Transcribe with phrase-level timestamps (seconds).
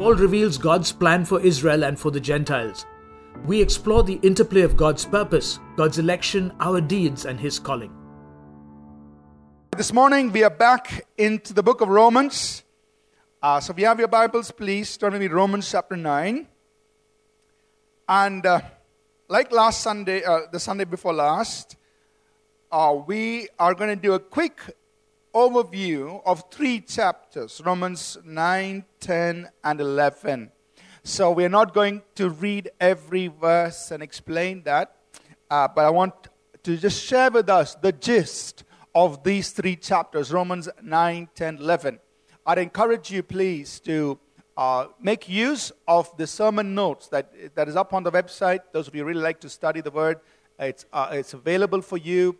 [0.00, 2.86] Paul reveals God's plan for Israel and for the Gentiles.
[3.44, 7.92] We explore the interplay of God's purpose, God's election, our deeds, and His calling.
[9.76, 12.64] This morning we are back into the book of Romans.
[13.42, 16.48] Uh, so if you have your Bibles, please turn with me Romans chapter 9.
[18.08, 18.62] And uh,
[19.28, 21.76] like last Sunday, uh, the Sunday before last,
[22.72, 24.62] uh, we are going to do a quick
[25.34, 30.50] overview of three chapters Romans 9, 10, and 11.
[31.02, 34.96] So we're not going to read every verse and explain that,
[35.50, 36.14] uh, but I want
[36.62, 41.98] to just share with us the gist of these three chapters Romans 9, 10, 11.
[42.44, 44.18] I'd encourage you, please, to
[44.56, 48.60] uh, make use of the sermon notes that, that is up on the website.
[48.72, 50.20] Those of you really like to study the word,
[50.58, 52.36] it's, uh, it's available for you.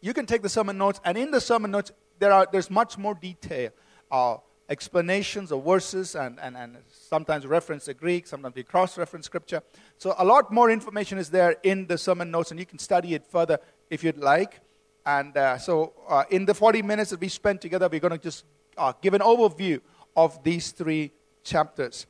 [0.00, 2.98] You can take the sermon notes, and in the sermon notes, there are, there's much
[2.98, 3.70] more detail.
[4.10, 4.36] Uh,
[4.68, 9.62] explanations of verses and, and, and sometimes reference the Greek, sometimes we cross reference scripture.
[9.98, 13.14] So, a lot more information is there in the sermon notes, and you can study
[13.14, 13.58] it further
[13.90, 14.60] if you'd like.
[15.04, 18.18] And uh, so, uh, in the 40 minutes that we spent together, we're going to
[18.18, 18.44] just
[18.76, 19.80] uh, give an overview
[20.16, 21.12] of these three
[21.44, 22.06] chapters.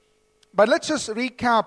[0.54, 1.66] But let's just recap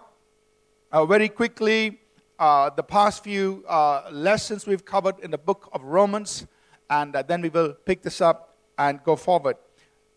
[0.91, 1.99] uh, very quickly
[2.39, 3.63] uh, the past few
[4.11, 6.47] lessons we've covered in the book of Romans,
[6.89, 9.57] and uh, then we will pick this up and go forward.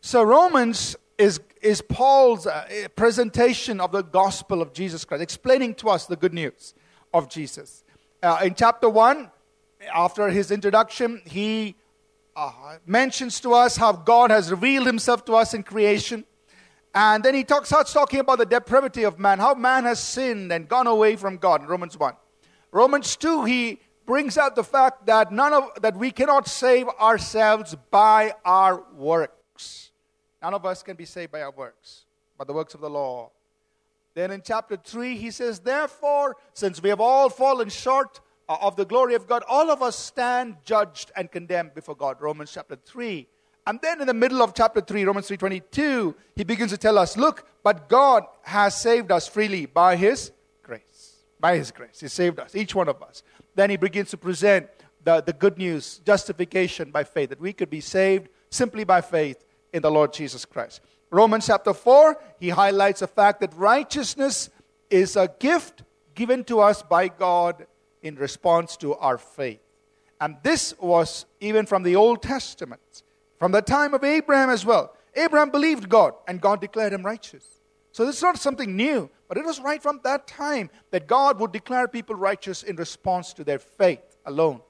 [0.01, 5.75] So, Romans is, is Paul's uh, eh, presentation of the gospel of Jesus Christ, explaining
[5.77, 6.75] to us the good news
[7.12, 7.84] of Jesus.
[8.23, 9.31] Uh, in chapter 1,
[9.93, 11.77] after his introduction, he
[12.34, 12.50] uh,
[12.87, 16.25] mentions to us how God has revealed himself to us in creation.
[16.95, 20.53] And then he talks, starts talking about the depravity of man, how man has sinned
[20.53, 22.15] and gone away from God in Romans 1.
[22.70, 27.77] Romans 2, he brings out the fact that none of that we cannot save ourselves
[27.91, 29.92] by our works.
[30.42, 32.05] None of us can be saved by our works,
[32.36, 33.31] by the works of the law.
[34.14, 38.77] Then in chapter 3, he says, Therefore, since we have all fallen short uh, of
[38.77, 42.21] the glory of God, all of us stand judged and condemned before God.
[42.21, 43.27] Romans chapter 3.
[43.66, 47.16] And then in the middle of chapter 3, Romans 3:22, he begins to tell us,
[47.16, 50.32] look, but God has saved us freely by his
[50.62, 51.25] grace.
[51.38, 52.00] By his grace.
[52.00, 53.22] He saved us, each one of us.
[53.55, 54.69] Then he begins to present
[55.05, 59.45] the, the good news, justification by faith, that we could be saved simply by faith
[59.73, 60.81] in the Lord Jesus Christ.
[61.11, 64.49] Romans chapter 4, he highlights the fact that righteousness
[64.91, 65.83] is a gift
[66.15, 67.67] given to us by God
[68.03, 69.61] in response to our faith.
[70.21, 73.03] And this was even from the Old Testament,
[73.39, 74.95] from the time of Abraham as well.
[75.15, 77.52] Abraham believed God, and God declared him righteous.
[77.92, 81.38] So this is not something new, but it was right from that time that God
[81.38, 84.62] would declare people righteous in response to their faith alone.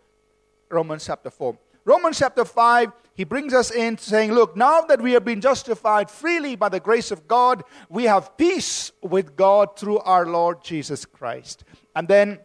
[0.68, 1.56] Romans chapter 4.
[1.84, 6.10] Romans chapter 5, he brings us in saying, Look, now that we have been justified
[6.10, 11.04] freely by the grace of God, we have peace with God through our Lord Jesus
[11.04, 11.64] Christ.
[11.94, 12.40] And then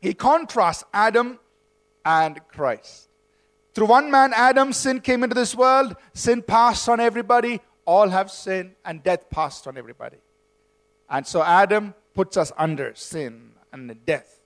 [0.00, 1.38] he contrasts Adam
[2.04, 3.08] and Christ.
[3.72, 7.60] Through one man, Adam, sin came into this world, sin passed on everybody,
[7.90, 10.18] all have sinned, and death passed on everybody.
[11.08, 14.38] And so Adam puts us under sin and death.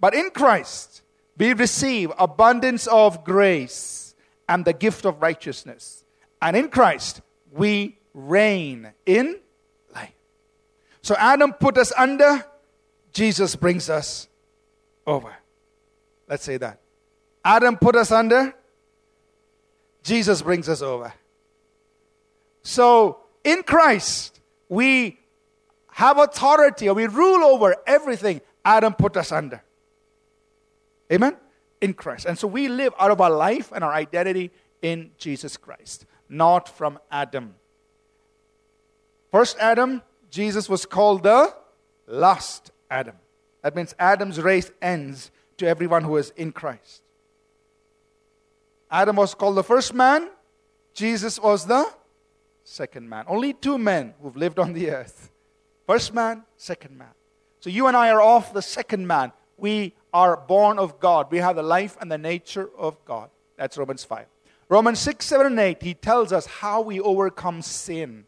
[0.00, 1.02] But in Christ,
[1.38, 4.16] we receive abundance of grace
[4.48, 6.04] and the gift of righteousness.
[6.40, 7.20] And in Christ,
[7.52, 9.38] we reign in
[9.94, 10.10] life.
[11.02, 12.44] So Adam put us under,
[13.12, 14.26] Jesus brings us
[15.06, 15.32] over.
[16.28, 16.80] Let's say that.
[17.44, 18.52] Adam put us under,
[20.02, 21.12] Jesus brings us over.
[22.62, 25.18] So in Christ, we
[25.92, 29.62] have authority or we rule over everything Adam put us under.
[31.12, 31.36] Amen?
[31.80, 32.26] In Christ.
[32.26, 34.50] And so we live out of our life and our identity
[34.80, 37.54] in Jesus Christ, not from Adam.
[39.30, 41.54] First Adam, Jesus was called the
[42.06, 43.16] last Adam.
[43.62, 47.02] That means Adam's race ends to everyone who is in Christ.
[48.90, 50.28] Adam was called the first man,
[50.94, 51.86] Jesus was the
[52.72, 53.24] second man.
[53.28, 55.30] Only two men who've lived on the earth
[55.86, 57.12] first man, second man.
[57.60, 59.32] So you and I are off the second man.
[59.58, 61.30] We are born of God.
[61.30, 63.28] We have the life and the nature of God.
[63.58, 64.26] That's Romans 5.
[64.70, 68.24] Romans 6, 7, and 8, he tells us how we overcome sin.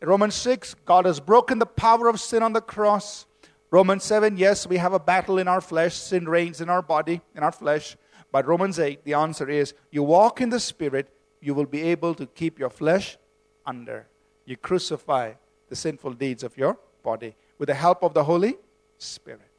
[0.00, 3.26] In Romans 6, God has broken the power of sin on the cross.
[3.70, 5.94] Romans 7, yes, we have a battle in our flesh.
[5.94, 7.94] Sin reigns in our body, in our flesh.
[8.32, 11.08] But Romans 8, the answer is you walk in the Spirit,
[11.42, 13.18] you will be able to keep your flesh
[13.66, 14.06] under.
[14.44, 15.32] You crucify
[15.68, 18.56] the sinful deeds of your body with the help of the Holy
[18.98, 19.50] Spirit.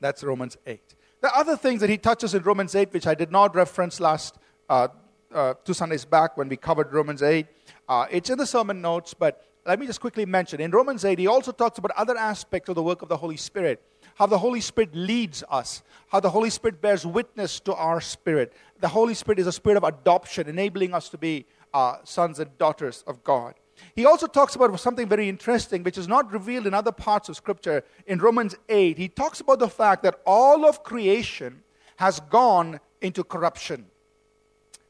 [0.00, 0.94] That's Romans 8.
[1.20, 4.38] The other things that he touches in Romans 8, which I did not reference last
[4.68, 4.88] uh,
[5.32, 7.46] uh, two Sundays back when we covered Romans 8,
[7.88, 11.18] uh, it's in the sermon notes, but let me just quickly mention in Romans 8,
[11.18, 13.82] he also talks about other aspects of the work of the Holy Spirit.
[14.14, 18.52] How the Holy Spirit leads us, how the Holy Spirit bears witness to our spirit.
[18.80, 22.56] The Holy Spirit is a spirit of adoption, enabling us to be uh, sons and
[22.58, 23.54] daughters of God.
[23.94, 27.36] He also talks about something very interesting, which is not revealed in other parts of
[27.36, 27.84] Scripture.
[28.06, 31.62] In Romans 8, he talks about the fact that all of creation
[31.96, 33.86] has gone into corruption.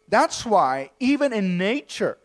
[0.08, 2.18] That's why, even in nature,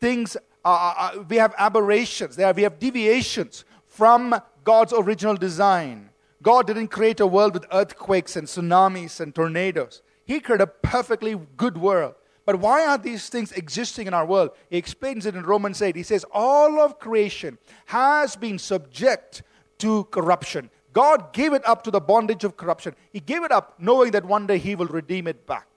[0.00, 4.34] things uh, we have aberrations, there we have deviations from
[4.64, 6.10] God's original design.
[6.42, 10.02] God didn't create a world with earthquakes and tsunamis and tornadoes.
[10.24, 12.14] He created a perfectly good world.
[12.48, 14.52] But why are these things existing in our world?
[14.70, 15.94] He explains it in Romans 8.
[15.94, 19.42] He says, All of creation has been subject
[19.80, 20.70] to corruption.
[20.94, 22.96] God gave it up to the bondage of corruption.
[23.12, 25.68] He gave it up knowing that one day He will redeem it back.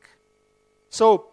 [0.87, 1.31] So,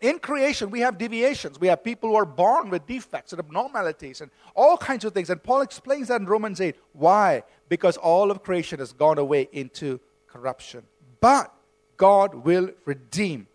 [0.00, 1.60] in creation, we have deviations.
[1.60, 5.28] We have people who are born with defects and abnormalities and all kinds of things.
[5.28, 6.74] And Paul explains that in Romans 8.
[6.94, 7.42] Why?
[7.68, 10.84] Because all of creation has gone away into corruption.
[11.20, 11.52] But
[11.98, 13.46] God will redeem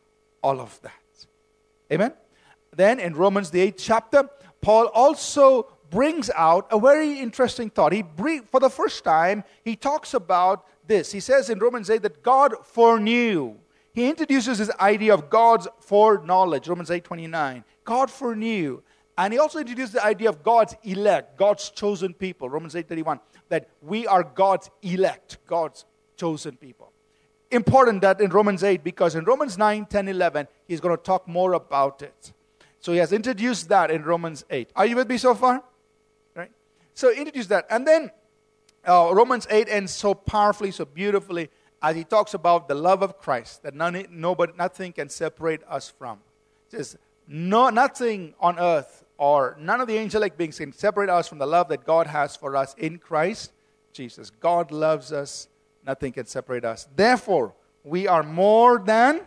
[0.44, 0.94] all of that.
[1.92, 2.14] Amen?
[2.76, 4.30] Then in Romans, the 8th chapter,
[4.62, 7.94] Paul also brings out a very interesting thought.
[7.94, 8.04] He
[8.52, 11.12] for the first time, he talks about this.
[11.12, 13.56] He says in Romans 8 that God foreknew
[13.96, 17.64] he introduces this idea of God's foreknowledge, Romans 8 29.
[17.86, 18.82] God foreknew.
[19.18, 23.22] And he also introduces the idea of God's elect, God's chosen people, Romans 8 31,
[23.48, 25.86] that we are God's elect, God's
[26.18, 26.92] chosen people.
[27.52, 31.28] Important that in Romans 8, because in Romans 9, 10, 11, he's going to talk
[31.28, 32.34] more about it.
[32.80, 34.72] So he has introduced that in Romans 8.
[34.76, 35.64] Are you with me so far?
[36.36, 36.52] Right?
[36.94, 37.66] So introduce that.
[37.70, 38.12] And then
[38.88, 41.50] uh, Romans 8 ends so powerfully, so beautifully
[41.82, 45.90] as he talks about the love of Christ that none, nobody, nothing can separate us
[45.90, 46.20] from.
[46.68, 46.98] It says,
[47.28, 51.46] no, nothing on earth or none of the angelic beings can separate us from the
[51.46, 53.52] love that God has for us in Christ
[53.94, 54.30] Jesus.
[54.30, 55.48] God loves us,
[55.86, 56.88] nothing can separate us.
[56.96, 57.54] Therefore,
[57.84, 59.22] we are more than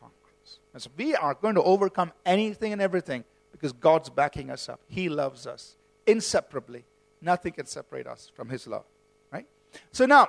[0.00, 0.60] conquerors.
[0.72, 4.80] And so we are going to overcome anything and everything because God's backing us up.
[4.88, 6.84] He loves us inseparably.
[7.20, 8.84] Nothing can separate us from His love.
[9.32, 9.46] Right?
[9.92, 10.28] So now,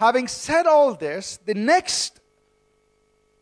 [0.00, 2.20] Having said all this, the next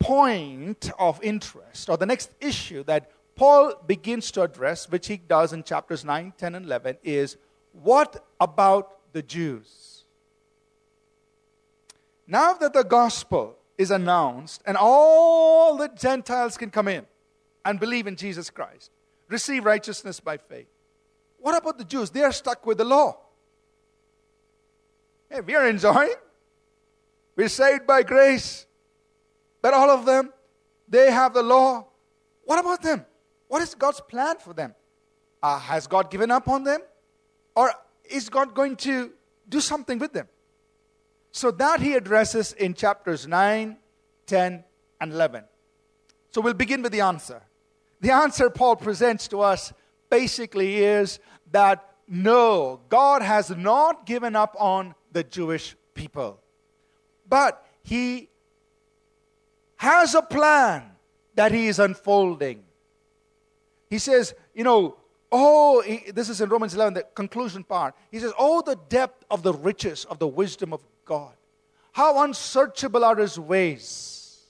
[0.00, 5.52] point of interest, or the next issue that Paul begins to address, which he does
[5.52, 7.36] in chapters 9, 10, and 11, is
[7.70, 9.87] what about the Jews?
[12.28, 17.06] Now that the gospel is announced and all the Gentiles can come in
[17.64, 18.92] and believe in Jesus Christ,
[19.28, 20.68] receive righteousness by faith,
[21.38, 22.10] what about the Jews?
[22.10, 23.18] They are stuck with the law.
[25.28, 26.14] Hey, we are enjoying
[27.38, 28.66] we're saved by grace.
[29.62, 30.32] But all of them,
[30.88, 31.86] they have the law.
[32.44, 33.06] What about them?
[33.46, 34.74] What is God's plan for them?
[35.40, 36.80] Uh, has God given up on them?
[37.54, 37.72] Or
[38.04, 39.12] is God going to
[39.48, 40.26] do something with them?
[41.32, 43.76] So that he addresses in chapters 9,
[44.26, 44.64] 10,
[45.00, 45.44] and 11.
[46.30, 47.42] So we'll begin with the answer.
[48.00, 49.72] The answer Paul presents to us
[50.10, 51.18] basically is
[51.50, 56.40] that no, God has not given up on the Jewish people.
[57.28, 58.28] But he
[59.76, 60.84] has a plan
[61.34, 62.64] that he is unfolding.
[63.90, 64.96] He says, you know,
[65.30, 67.94] oh, he, this is in Romans 11, the conclusion part.
[68.10, 71.32] He says, oh, the depth of the riches of the wisdom of God.
[71.92, 74.44] How unsearchable are his ways.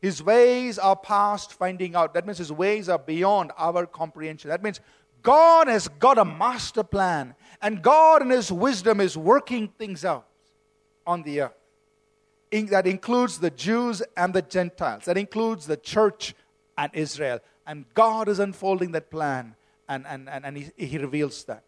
[0.00, 2.14] His ways are past finding out.
[2.14, 4.48] That means his ways are beyond our comprehension.
[4.48, 4.80] That means
[5.22, 10.26] God has got a master plan, and God in his wisdom is working things out
[11.06, 11.54] on the earth
[12.50, 16.34] that includes the Jews and the Gentiles, that includes the church
[16.76, 17.38] and Israel.
[17.66, 19.54] And God is unfolding that plan,
[19.88, 21.62] and, and, and, and he, he reveals that.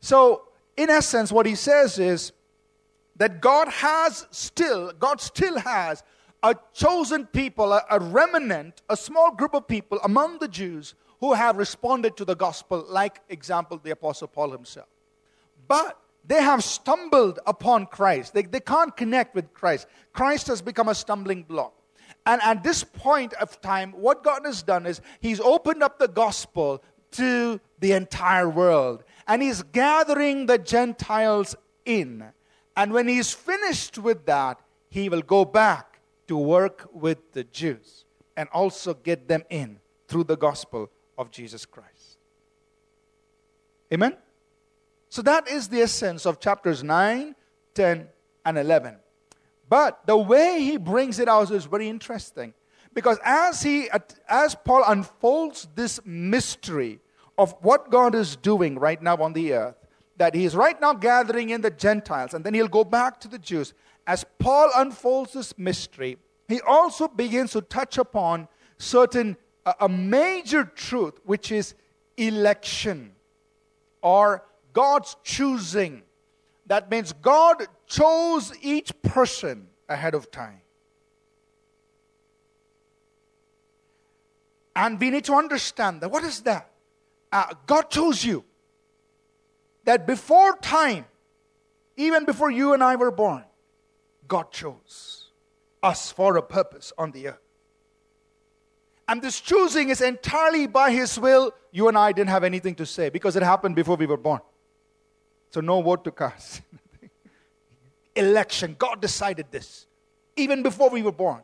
[0.00, 0.44] So,
[0.76, 2.32] in essence, what he says is
[3.16, 6.02] that God has still, God still has
[6.42, 11.34] a chosen people, a, a remnant, a small group of people among the Jews who
[11.34, 14.88] have responded to the gospel, like example the Apostle Paul himself.
[15.68, 18.34] But they have stumbled upon Christ.
[18.34, 19.86] They, they can't connect with Christ.
[20.12, 21.74] Christ has become a stumbling block.
[22.26, 26.08] And at this point of time, what God has done is He's opened up the
[26.08, 29.02] gospel to the entire world.
[29.26, 32.24] And He's gathering the Gentiles in.
[32.76, 38.04] And when He's finished with that, He will go back to work with the Jews
[38.36, 42.18] and also get them in through the gospel of Jesus Christ.
[43.92, 44.16] Amen?
[45.08, 47.34] So that is the essence of chapters 9,
[47.74, 48.08] 10,
[48.44, 48.96] and 11.
[49.68, 52.54] But the way he brings it out is very interesting.
[52.94, 53.88] Because as, he,
[54.28, 57.00] as Paul unfolds this mystery
[57.38, 59.81] of what God is doing right now on the earth.
[60.22, 63.28] That He is right now gathering in the Gentiles, and then He'll go back to
[63.28, 63.74] the Jews.
[64.06, 68.46] As Paul unfolds this mystery, he also begins to touch upon
[68.78, 69.36] certain
[69.66, 71.74] a, a major truth, which is
[72.16, 73.16] election
[74.00, 76.04] or God's choosing.
[76.66, 80.60] That means God chose each person ahead of time.
[84.76, 86.12] And we need to understand that.
[86.12, 86.70] What is that?
[87.32, 88.44] Uh, God chose you.
[89.84, 91.06] That before time,
[91.96, 93.44] even before you and I were born,
[94.28, 95.30] God chose
[95.82, 97.38] us for a purpose on the earth.
[99.08, 101.52] And this choosing is entirely by His will.
[101.72, 104.40] You and I didn't have anything to say because it happened before we were born.
[105.50, 106.62] So, no vote to cast.
[108.16, 108.76] Election.
[108.78, 109.86] God decided this
[110.36, 111.42] even before we were born.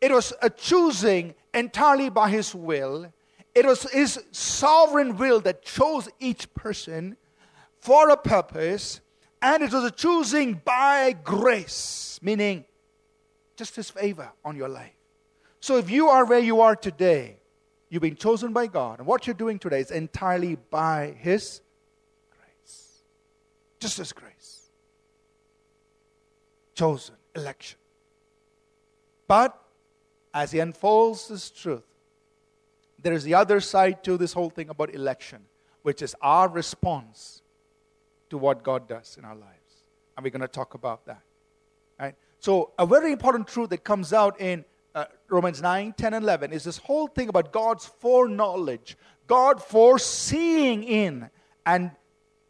[0.00, 3.12] It was a choosing entirely by His will.
[3.54, 7.16] It was His sovereign will that chose each person
[7.88, 9.00] for a purpose,
[9.40, 12.66] and it was a choosing by grace, meaning
[13.56, 14.92] just His favor on your life.
[15.60, 17.38] So if you are where you are today,
[17.88, 21.62] you've been chosen by God, and what you're doing today is entirely by His
[22.30, 23.04] grace.
[23.80, 24.68] Just His grace.
[26.74, 27.78] Chosen, election.
[29.26, 29.58] But
[30.34, 31.88] as He unfolds this truth,
[33.00, 35.46] there is the other side to this whole thing about election,
[35.80, 37.37] which is our response
[38.30, 39.84] to what God does in our lives.
[40.16, 41.22] And we're going to talk about that.
[41.98, 42.14] Right?
[42.40, 46.52] So, a very important truth that comes out in uh, Romans 9, 10, and 11
[46.52, 51.30] is this whole thing about God's foreknowledge, God foreseeing in
[51.66, 51.90] and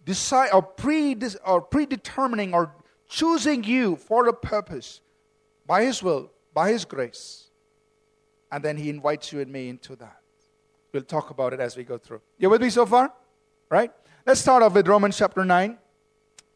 [0.05, 2.73] decide or, pre, or predetermining or
[3.09, 5.01] choosing you for a purpose
[5.67, 7.49] by His will, by His grace.
[8.51, 10.21] And then He invites you and me into that.
[10.93, 12.23] We'll talk about it as we go through.
[12.39, 13.13] You with me so far?
[13.69, 13.93] Right?
[14.29, 15.71] Let's start off with Romans chapter 9.
[15.71, 15.79] And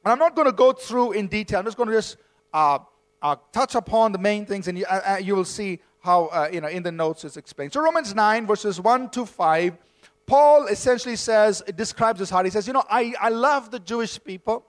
[0.04, 1.58] I'm not going to go through in detail.
[1.58, 2.18] I'm just going to just
[2.52, 2.80] uh,
[3.22, 6.50] uh, touch upon the main things, and you, uh, uh you will see how, uh,
[6.52, 7.72] you know, in the notes it's explained.
[7.72, 9.78] So, Romans 9, verses 1 to 5,
[10.26, 12.44] Paul essentially says, it describes his heart.
[12.44, 14.66] He says, You know, I, I love the Jewish people.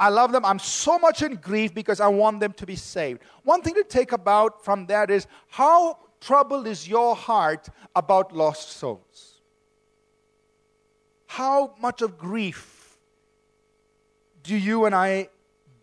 [0.00, 0.42] I love them.
[0.46, 3.20] I'm so much in grief because I want them to be saved.
[3.42, 8.70] One thing to take about from that is how troubled is your heart about lost
[8.78, 9.35] souls?
[11.26, 12.98] How much of grief
[14.42, 15.28] do you and I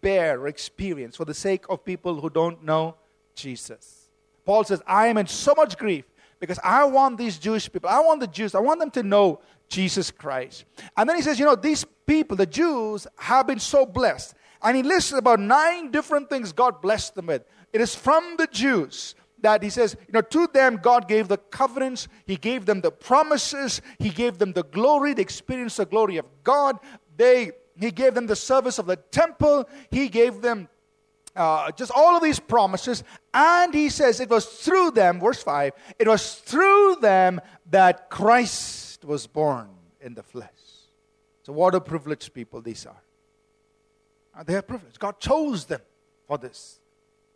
[0.03, 2.95] bear or experience for the sake of people who don't know
[3.33, 4.09] Jesus.
[4.45, 6.05] Paul says, I am in so much grief
[6.39, 9.39] because I want these Jewish people, I want the Jews, I want them to know
[9.69, 10.65] Jesus Christ.
[10.95, 14.35] And then he says, you know, these people, the Jews, have been so blessed.
[14.62, 17.43] And he lists about nine different things God blessed them with.
[17.71, 21.38] It is from the Jews that he says, you know, to them God gave the
[21.38, 26.17] covenants, he gave them the promises, he gave them the glory, the experience the glory
[26.17, 26.79] of God.
[27.15, 29.67] They he gave them the service of the temple.
[29.91, 30.69] He gave them
[31.35, 33.03] uh, just all of these promises.
[33.33, 39.03] And he says it was through them, verse 5, it was through them that Christ
[39.03, 39.69] was born
[40.00, 40.50] in the flesh.
[41.43, 43.01] So, what a privileged people these are.
[44.35, 45.00] Uh, they are privileged.
[45.00, 45.81] God chose them
[46.27, 46.79] for this.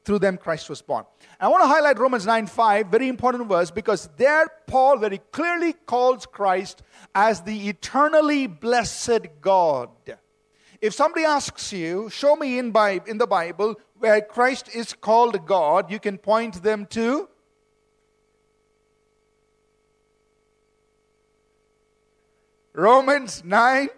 [0.08, 1.04] Through them, Christ was born.
[1.38, 5.74] I want to highlight Romans 9 5, very important verse, because there Paul very clearly
[5.74, 6.82] calls Christ
[7.14, 9.90] as the eternally blessed God.
[10.80, 15.46] If somebody asks you, show me in, by, in the Bible where Christ is called
[15.46, 17.28] God, you can point them to
[22.72, 23.90] Romans 9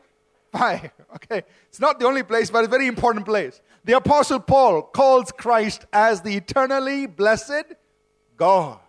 [0.53, 0.91] 5.
[1.15, 3.61] Okay, it's not the only place, but a very important place.
[3.85, 7.73] The Apostle Paul calls Christ as the eternally blessed
[8.37, 8.79] God.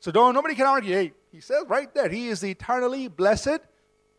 [0.00, 0.94] So don't nobody can argue.
[0.94, 3.60] Hey, he says right there, he is the eternally blessed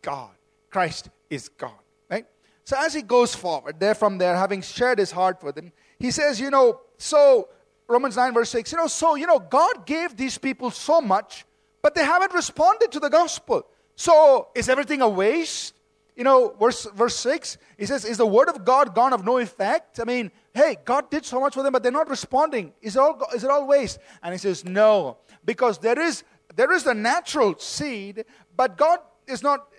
[0.02, 0.32] God.
[0.70, 1.72] Christ is God.
[2.10, 2.26] Right?
[2.64, 6.12] So as he goes forward, there from there, having shared his heart with him, he
[6.12, 7.50] says, you know, so
[7.88, 11.46] Romans 9, verse 6, you know, so, you know, God gave these people so much,
[11.82, 13.66] but they haven't responded to the gospel.
[13.96, 15.74] So is everything a waste?
[16.20, 19.38] You know, verse, verse 6, he says, Is the word of God gone of no
[19.38, 20.02] effect?
[20.02, 22.74] I mean, hey, God did so much for them, but they're not responding.
[22.82, 24.00] Is it all, is it all waste?
[24.22, 26.26] And he says, No, because there is,
[26.58, 28.26] there is a natural seed,
[28.58, 29.70] but God is not,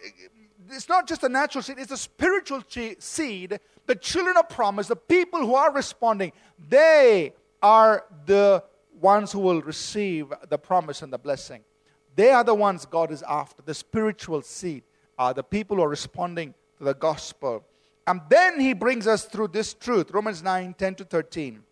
[0.70, 2.62] it's not just a natural seed, it's a spiritual
[2.98, 3.60] seed.
[3.84, 6.32] The children of promise, the people who are responding,
[6.70, 8.64] they are the
[8.98, 11.64] ones who will receive the promise and the blessing.
[12.16, 13.62] They are the ones God is after.
[13.62, 14.84] The spiritual seed
[15.20, 17.62] are the people who are responding to the gospel.
[18.06, 21.62] And then he brings us through this truth, Romans 9 10 to 13,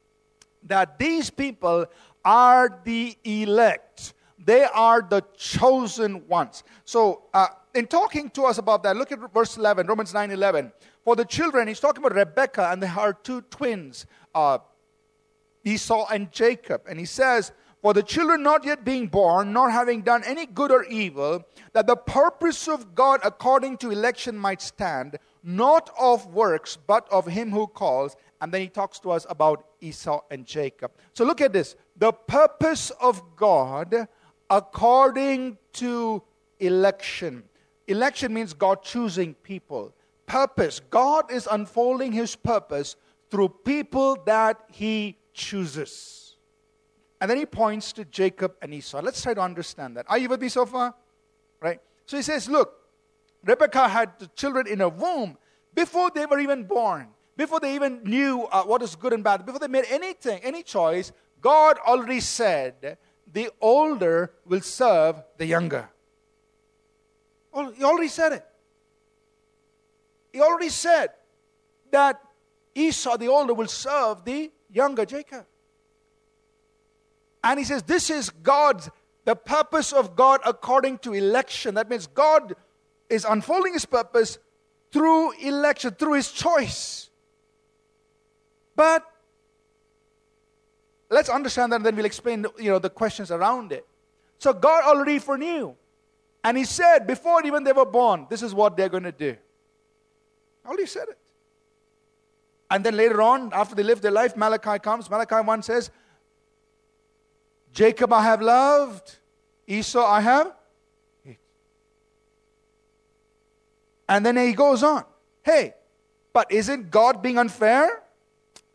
[0.65, 1.87] that these people
[2.23, 4.13] are the elect.
[4.39, 6.63] They are the chosen ones.
[6.85, 10.71] So, uh, in talking to us about that, look at verse 11, Romans 9 11.
[11.03, 14.59] For the children, he's talking about Rebecca and her two twins, uh,
[15.65, 16.83] Esau and Jacob.
[16.89, 20.73] And he says, For the children not yet being born, nor having done any good
[20.73, 21.45] or evil,
[21.75, 27.27] that the purpose of God according to election might stand, not of works, but of
[27.27, 28.17] him who calls.
[28.41, 30.91] And then he talks to us about Esau and Jacob.
[31.13, 31.77] So look at this.
[31.97, 34.09] The purpose of God
[34.51, 36.23] according to
[36.59, 37.45] election.
[37.87, 39.95] Election means God choosing people.
[40.27, 40.81] Purpose.
[40.91, 42.97] God is unfolding his purpose
[43.31, 46.28] through people that he chooses.
[47.21, 49.01] And then he points to Jacob and Esau.
[49.01, 50.07] Let's try to understand that.
[50.09, 50.95] Are you with me so far?
[51.61, 51.81] Right?
[52.07, 52.75] So he says, Look,
[53.45, 55.37] Rebecca had the children in her womb
[55.75, 59.45] before they were even born, before they even knew uh, what is good and bad,
[59.45, 61.13] before they made anything, any choice.
[61.41, 62.99] God already said,
[63.33, 65.89] The older will serve the younger.
[67.77, 68.45] He already said it.
[70.33, 71.09] He already said
[71.91, 72.21] that
[72.75, 75.47] Esau, the older, will serve the younger Jacob.
[77.43, 78.91] And he says, This is God's,
[79.25, 81.75] the purpose of God according to election.
[81.75, 82.55] That means God
[83.09, 84.39] is unfolding his purpose
[84.91, 87.11] through election, through his choice.
[88.75, 89.05] But
[91.11, 93.87] let's understand that and then we'll explain you know, the questions around it.
[94.39, 95.75] So God already foreknew.
[96.45, 99.37] And he said, before even they were born, this is what they're going to do.
[100.65, 101.19] Already said it.
[102.71, 105.11] And then later on, after they live their life, Malachi comes.
[105.11, 105.91] Malachi 1 says,
[107.79, 109.19] Jacob I have loved,
[109.69, 110.53] Esau I have.
[114.09, 115.05] And then he goes on.
[115.45, 115.75] Hey,
[116.33, 118.03] but isn't God being unfair?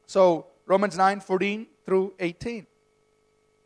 [0.06, 2.66] So, Romans 9 14 through 18.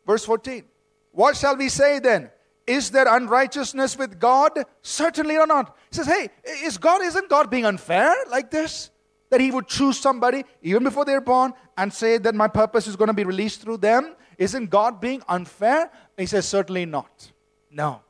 [0.04, 0.64] Verse 14.
[1.12, 2.32] What shall we say then?
[2.66, 4.50] Is there unrighteousness with God?
[4.82, 5.76] Certainly or not.
[5.92, 6.30] He says, hey,
[6.64, 8.90] is God, isn't God being unfair like this?
[9.30, 12.96] That he would choose somebody even before they're born and say that my purpose is
[12.96, 14.16] going to be released through them?
[14.38, 15.90] Isn't God being unfair?
[16.16, 17.32] He says, certainly not.
[17.70, 18.00] No.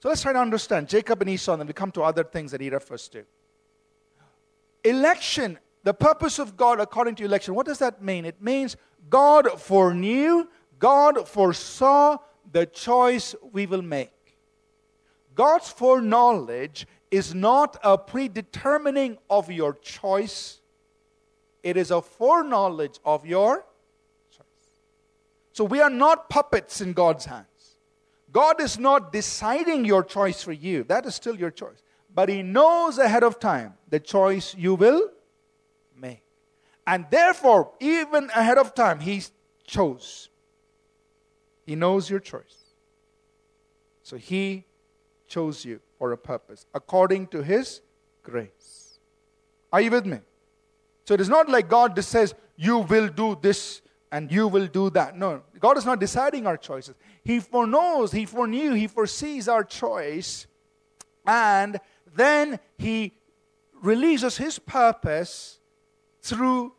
[0.00, 2.52] So let's try to understand Jacob and Esau, and then we come to other things
[2.52, 3.24] that he refers to.
[4.84, 8.24] Election, the purpose of God according to election, what does that mean?
[8.24, 8.76] It means
[9.10, 12.18] God foreknew, God foresaw
[12.50, 14.10] the choice we will make.
[15.34, 20.60] God's foreknowledge is not a predetermining of your choice,
[21.62, 23.64] it is a foreknowledge of your.
[25.52, 27.46] So we are not puppets in God's hands.
[28.32, 31.82] God is not deciding your choice for you, that is still your choice.
[32.14, 35.10] But He knows ahead of time the choice you will
[35.96, 36.22] make.
[36.86, 39.22] And therefore, even ahead of time, He
[39.64, 40.30] chose.
[41.66, 42.56] He knows your choice.
[44.02, 44.64] So He
[45.28, 47.82] chose you for a purpose according to His
[48.22, 48.98] grace.
[49.72, 50.20] Are you with me?
[51.04, 53.81] So it is not like God just says, You will do this
[54.12, 55.16] and you will do that.
[55.16, 56.94] No, God is not deciding our choices.
[57.24, 60.46] He foreknows, He foreknew, He foresees our choice,
[61.26, 61.80] and
[62.14, 63.14] then He
[63.80, 65.58] releases His purpose
[66.20, 66.74] through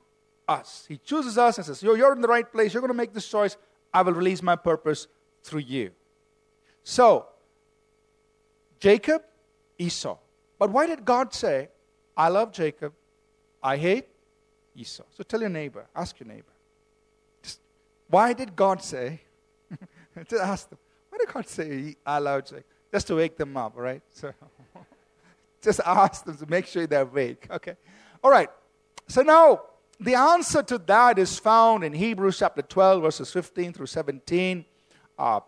[0.48, 0.86] us.
[0.88, 3.14] He chooses us and says, Yo, You're in the right place, you're going to make
[3.14, 3.58] this choice.
[3.92, 5.08] I will release my purpose
[5.44, 5.92] through you.
[6.84, 7.28] So,
[8.80, 9.24] Jacob,
[9.78, 10.18] Esau.
[10.60, 11.70] But why did God say,
[12.16, 12.94] I love Jacob,
[13.62, 14.08] I hate
[14.76, 15.04] Esau?
[15.10, 16.53] So tell your neighbor, ask your neighbor.
[18.14, 19.22] Why did God say,
[20.30, 20.78] just ask them,
[21.10, 22.44] why did God say, love
[22.92, 24.04] Just to wake them up, right?
[24.12, 24.32] So,
[25.64, 27.76] just ask them to make sure they're awake, okay?
[28.24, 28.50] All right.
[29.08, 29.64] So now,
[30.00, 34.64] the answer to that is found in Hebrews chapter 12, verses 15 through 17,
[35.18, 35.40] uh,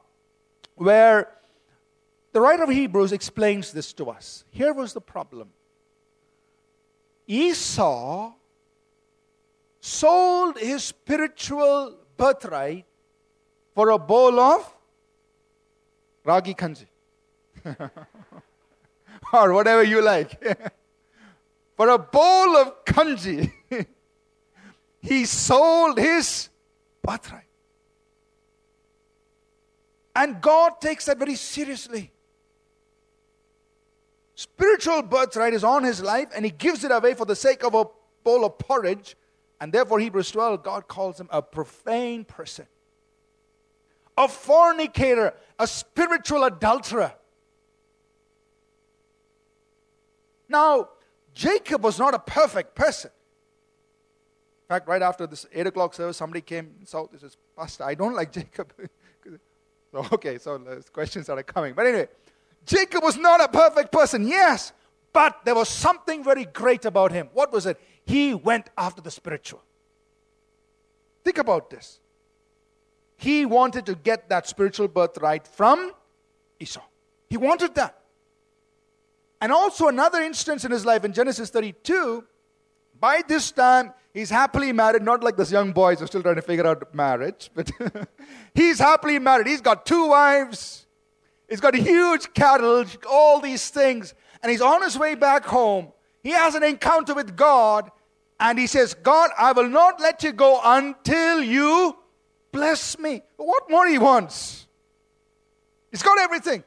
[0.74, 1.34] where
[2.32, 4.44] the writer of Hebrews explains this to us.
[4.50, 5.50] Here was the problem
[7.28, 8.34] Esau
[9.82, 12.86] sold his spiritual birthright
[13.74, 14.74] for a bowl of
[16.24, 16.86] ragi kanji.
[19.34, 20.42] or whatever you like.
[21.78, 23.52] for a bowl of kanji.
[25.06, 26.50] He sold his
[27.04, 27.44] birthright.
[30.16, 32.12] And God takes that very seriously.
[34.34, 37.76] Spiritual birthright is on his life, and he gives it away for the sake of
[37.76, 37.86] a
[38.24, 39.16] bowl of porridge.
[39.60, 42.68] And therefore, Hebrews 12, God calls him a profane person,
[44.18, 47.14] a fornicator, a spiritual adulterer.
[50.50, 50.90] Now,
[51.34, 53.12] Jacob was not a perfect person.
[54.66, 57.12] In fact, right after this 8 o'clock service, somebody came south.
[57.12, 58.74] This is Pastor, I don't like Jacob.
[59.92, 60.60] so, okay, so
[60.92, 61.74] questions are coming.
[61.74, 62.08] But anyway,
[62.66, 64.74] Jacob was not a perfect person, yes,
[65.14, 67.30] but there was something very great about him.
[67.34, 67.80] What was it?
[68.06, 69.62] He went after the spiritual.
[71.24, 72.00] Think about this.
[73.18, 75.92] He wanted to get that spiritual birthright from
[76.60, 76.84] Esau.
[77.30, 78.00] He wanted that.
[79.42, 82.24] And also, another instance in his life in Genesis 32,
[83.00, 86.36] by this time, he's happily married, not like those young boys who are still trying
[86.36, 87.70] to figure out marriage, but
[88.56, 89.48] he's happily married.
[89.48, 90.88] He's got two wives,
[91.50, 95.92] he's got huge cattle, all these things, and he's on his way back home.
[96.24, 97.92] He has an encounter with God,
[98.40, 101.96] and he says, God, I will not let you go until you
[102.52, 103.22] bless me.
[103.38, 104.68] What more he wants?
[105.92, 106.64] He's got everything.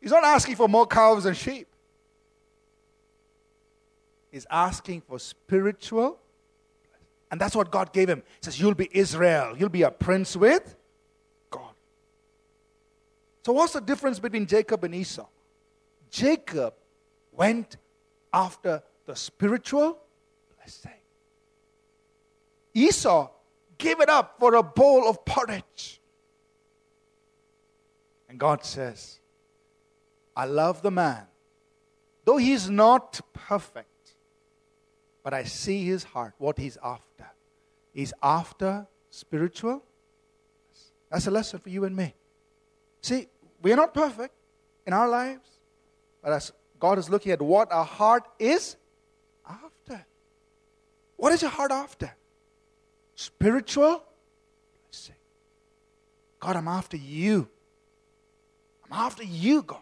[0.00, 1.68] He's not asking for more cows and sheep.
[4.32, 6.18] He's asking for spiritual.
[7.30, 8.18] And that's what God gave him.
[8.40, 9.56] He says, You'll be Israel.
[9.56, 10.76] You'll be a prince with
[11.50, 11.72] God.
[13.46, 15.26] So, what's the difference between Jacob and Esau?
[16.10, 16.74] Jacob
[17.32, 17.76] went
[18.32, 19.98] after the spiritual
[20.64, 21.00] blessing.
[22.72, 23.30] Esau
[23.78, 26.00] gave it up for a bowl of porridge.
[28.28, 29.20] And God says,
[30.36, 31.26] I love the man,
[32.24, 33.88] though he's not perfect,
[35.22, 37.26] but I see his heart, what he's after.
[37.92, 39.84] He's after spiritual.
[41.10, 42.14] That's a lesson for you and me.
[43.02, 43.28] See,
[43.62, 44.34] we are not perfect
[44.86, 45.48] in our lives,
[46.22, 48.76] but as God is looking at what our heart is.
[51.16, 52.14] What is your heart after?
[53.14, 54.02] Spiritual
[54.90, 55.14] blessing.
[56.40, 57.48] God, I'm after you.
[58.84, 59.78] I'm after you, God.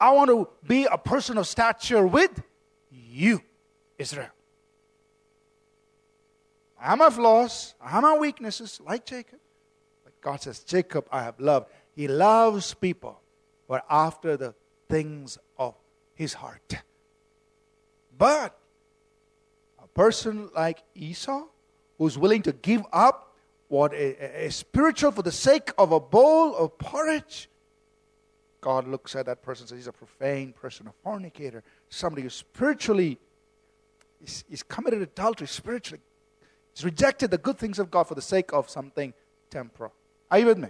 [0.00, 2.42] I want to be a person of stature with
[2.90, 3.40] you,
[3.98, 4.28] Israel.
[6.78, 9.38] I have my flaws, I have my weaknesses, like Jacob.
[10.04, 11.70] But God says, Jacob, I have loved.
[11.94, 13.20] He loves people
[13.66, 14.54] who are after the
[14.88, 15.74] things of
[16.14, 16.76] his heart.
[18.16, 18.58] But
[19.96, 21.44] person like Esau,
[21.98, 23.34] who's willing to give up
[23.68, 27.48] what is spiritual for the sake of a bowl of porridge,
[28.60, 32.28] God looks at that person and says he's a profane person, a fornicator, somebody who
[32.28, 33.18] spiritually
[34.20, 36.02] he's, he's committed adultery spiritually.
[36.74, 39.14] He's rejected the good things of God for the sake of something
[39.50, 39.92] temporal.
[40.30, 40.68] Are you with me?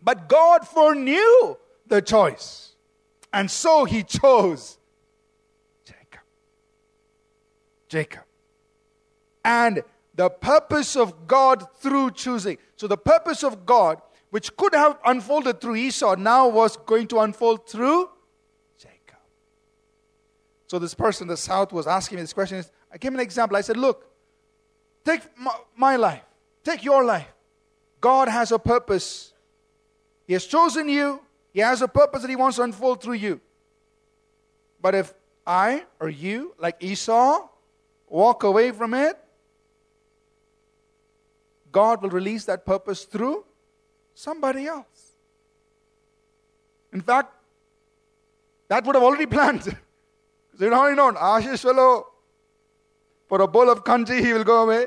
[0.00, 1.56] But God foreknew
[1.86, 2.76] the choice.
[3.32, 4.78] And so he chose
[5.84, 6.20] Jacob.
[7.88, 8.22] Jacob.
[9.46, 9.82] And
[10.14, 12.58] the purpose of God through choosing.
[12.76, 17.20] So the purpose of God which could have unfolded through Esau, now was going to
[17.20, 18.10] unfold through
[18.78, 19.18] Jacob.
[20.66, 22.62] So this person in the south was asking me this question.
[22.92, 23.56] I gave an example.
[23.56, 24.04] I said, Look,
[25.04, 26.22] take my, my life,
[26.64, 27.32] take your life.
[28.00, 29.32] God has a purpose.
[30.26, 33.40] He has chosen you, He has a purpose that He wants to unfold through you.
[34.82, 35.14] But if
[35.46, 37.48] I or you, like Esau,
[38.08, 39.16] walk away from it,
[41.76, 43.44] God will release that purpose through
[44.14, 45.00] somebody else.
[46.90, 47.34] In fact,
[48.68, 49.76] that would have already planned.
[50.58, 52.06] They'd already known, Ashish fellow,
[53.28, 54.86] for a bowl of kanji, he will go away.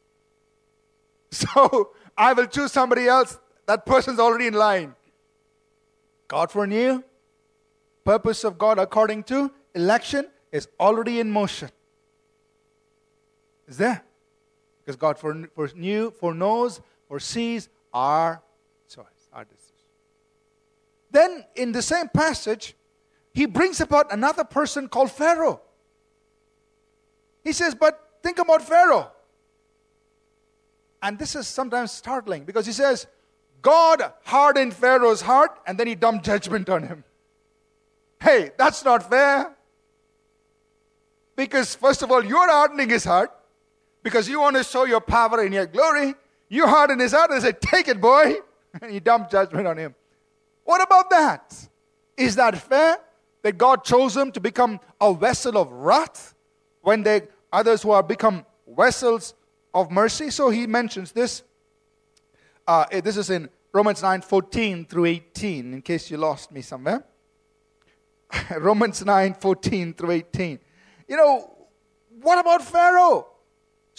[1.30, 3.38] so I will choose somebody else.
[3.64, 4.94] That person's already in line.
[6.28, 7.02] God for foreknew.
[8.04, 11.70] Purpose of God according to election is already in motion.
[13.66, 14.04] Is there?
[14.90, 18.42] Because God foreknew, foreknows, foresees our
[18.92, 19.86] choice, our decision.
[21.12, 22.74] Then, in the same passage,
[23.32, 25.60] he brings about another person called Pharaoh.
[27.44, 29.12] He says, But think about Pharaoh.
[31.00, 33.06] And this is sometimes startling because he says,
[33.62, 37.04] God hardened Pharaoh's heart and then he dumped judgment on him.
[38.20, 39.54] Hey, that's not fair.
[41.36, 43.30] Because, first of all, you're hardening his heart
[44.02, 46.14] because you want to show your power and your glory.
[46.48, 48.36] You harden his heart and say, Take it, boy.
[48.80, 49.96] And you dump judgment on him.
[50.62, 51.68] What about that?
[52.16, 52.98] Is that fair?
[53.42, 56.36] That God chose him to become a vessel of wrath
[56.80, 59.34] when they others who are become vessels
[59.74, 60.30] of mercy?
[60.30, 61.42] So he mentions this.
[62.64, 67.04] Uh, this is in Romans 9 14 through 18, in case you lost me somewhere.
[68.56, 70.58] Romans 9 14 through 18.
[71.08, 71.68] You know,
[72.22, 73.29] what about Pharaoh?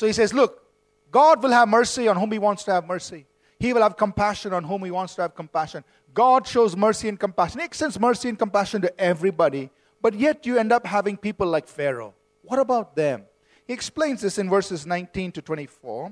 [0.02, 0.64] So he says, Look,
[1.12, 3.28] God will have mercy on whom He wants to have mercy.
[3.60, 5.84] He will have compassion on whom He wants to have compassion.
[6.12, 7.60] God shows mercy and compassion.
[7.60, 9.70] He extends mercy and compassion to everybody,
[10.02, 12.16] but yet you end up having people like Pharaoh.
[12.42, 13.26] What about them?
[13.68, 16.12] He explains this in verses 19 to 24.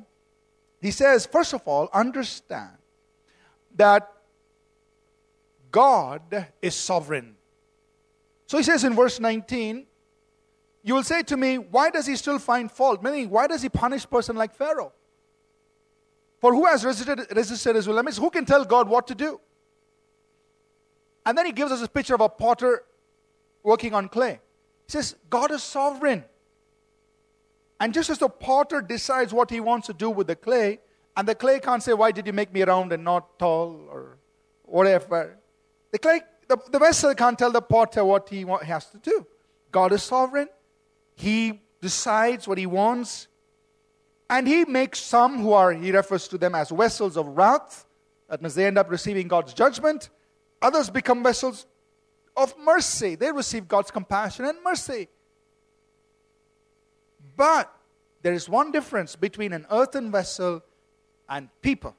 [0.80, 2.78] He says, first of all, understand
[3.76, 4.08] that
[5.72, 7.38] God is sovereign.
[8.46, 9.88] So he says in verse 19,
[10.84, 13.04] you will say to me, why does he still find fault?
[13.04, 14.94] Meaning, why does he punish a person like Pharaoh?
[16.40, 18.02] For who has resisted, resisted his will?
[18.02, 19.42] Who can tell God what to do?
[21.26, 22.84] And then he gives us a picture of a potter
[23.62, 24.40] working on clay.
[24.88, 26.24] He says, God is sovereign.
[27.80, 30.80] And just as the potter decides what he wants to do with the clay,
[31.16, 34.18] and the clay can't say, Why did you make me round and not tall or
[34.64, 35.38] whatever?
[35.92, 39.26] The clay, the, the vessel can't tell the potter what he has to do.
[39.72, 40.48] God is sovereign.
[41.20, 43.28] He decides what he wants.
[44.30, 47.86] And he makes some who are, he refers to them as vessels of wrath.
[48.30, 50.10] That means they end up receiving God's judgment.
[50.62, 51.66] Others become vessels
[52.38, 53.16] of mercy.
[53.16, 55.10] They receive God's compassion and mercy.
[57.36, 57.74] But
[58.22, 60.62] there is one difference between an earthen vessel
[61.28, 61.98] and people.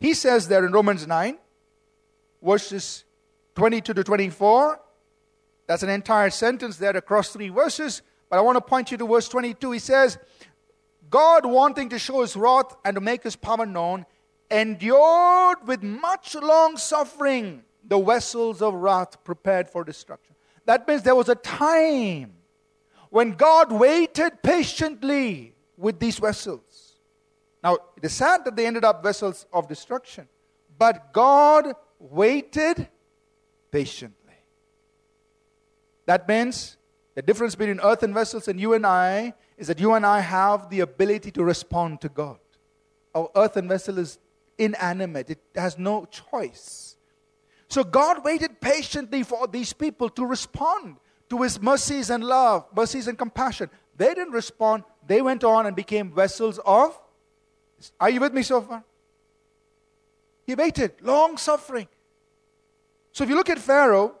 [0.00, 1.38] He says there in Romans 9,
[2.42, 3.04] verses
[3.54, 4.80] 22 to 24,
[5.68, 8.02] that's an entire sentence there across three verses.
[8.28, 9.70] But I want to point you to verse 22.
[9.70, 10.18] He says,
[11.10, 14.06] God, wanting to show his wrath and to make his power known,
[14.50, 20.34] endured with much long suffering the vessels of wrath prepared for destruction.
[20.64, 22.34] That means there was a time
[23.10, 26.94] when God waited patiently with these vessels.
[27.62, 30.28] Now, it is sad that they ended up vessels of destruction,
[30.78, 32.88] but God waited
[33.70, 34.17] patiently.
[36.08, 36.78] That means
[37.14, 40.70] the difference between earthen vessels and you and I is that you and I have
[40.70, 42.38] the ability to respond to God.
[43.14, 44.18] Our earthen vessel is
[44.56, 46.96] inanimate, it has no choice.
[47.68, 50.96] So God waited patiently for these people to respond
[51.28, 53.68] to his mercies and love, mercies and compassion.
[53.94, 56.98] They didn't respond, they went on and became vessels of.
[58.00, 58.82] Are you with me so far?
[60.46, 61.86] He waited, long suffering.
[63.12, 64.14] So if you look at Pharaoh,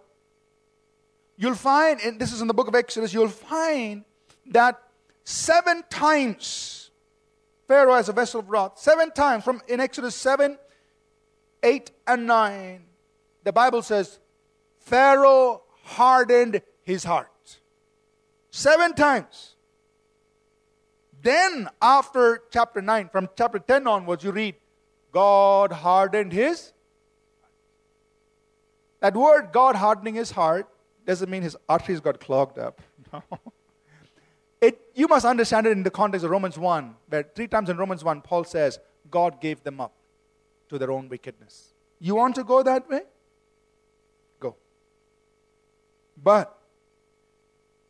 [1.38, 4.04] you'll find, and this is in the book of Exodus, you'll find
[4.50, 4.82] that
[5.24, 6.90] seven times
[7.66, 10.58] Pharaoh as a vessel of wrath, seven times from in Exodus 7,
[11.62, 12.84] 8, and 9,
[13.44, 14.18] the Bible says,
[14.78, 17.30] Pharaoh hardened his heart.
[18.50, 19.54] Seven times.
[21.20, 24.54] Then, after chapter 9, from chapter 10 onwards, you read,
[25.12, 26.72] God hardened his.
[29.00, 30.68] That word, God hardening his heart,
[31.08, 32.80] doesn't mean his arteries got clogged up.
[33.12, 33.22] No.
[34.60, 37.78] It, you must understand it in the context of Romans 1, where three times in
[37.78, 39.94] Romans 1, Paul says, God gave them up
[40.68, 41.72] to their own wickedness.
[42.00, 43.02] You want to go that way?
[44.40, 44.56] Go.
[46.22, 46.58] But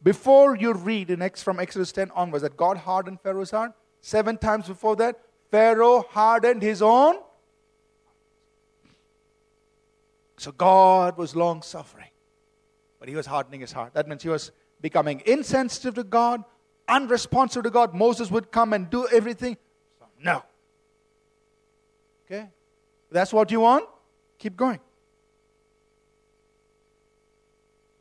[0.02, 4.36] before you read in Ex, from Exodus 10 onwards that God hardened Pharaoh's heart, seven
[4.36, 5.18] times before that,
[5.50, 7.16] Pharaoh hardened his own.
[10.36, 12.10] So God was long suffering
[12.98, 13.94] but he was hardening his heart.
[13.94, 16.44] That means he was becoming insensitive to God,
[16.88, 17.94] unresponsive to God.
[17.94, 19.56] Moses would come and do everything.
[19.98, 20.42] So, no.
[22.26, 22.48] Okay?
[23.10, 23.86] That's what you want?
[24.38, 24.80] Keep going.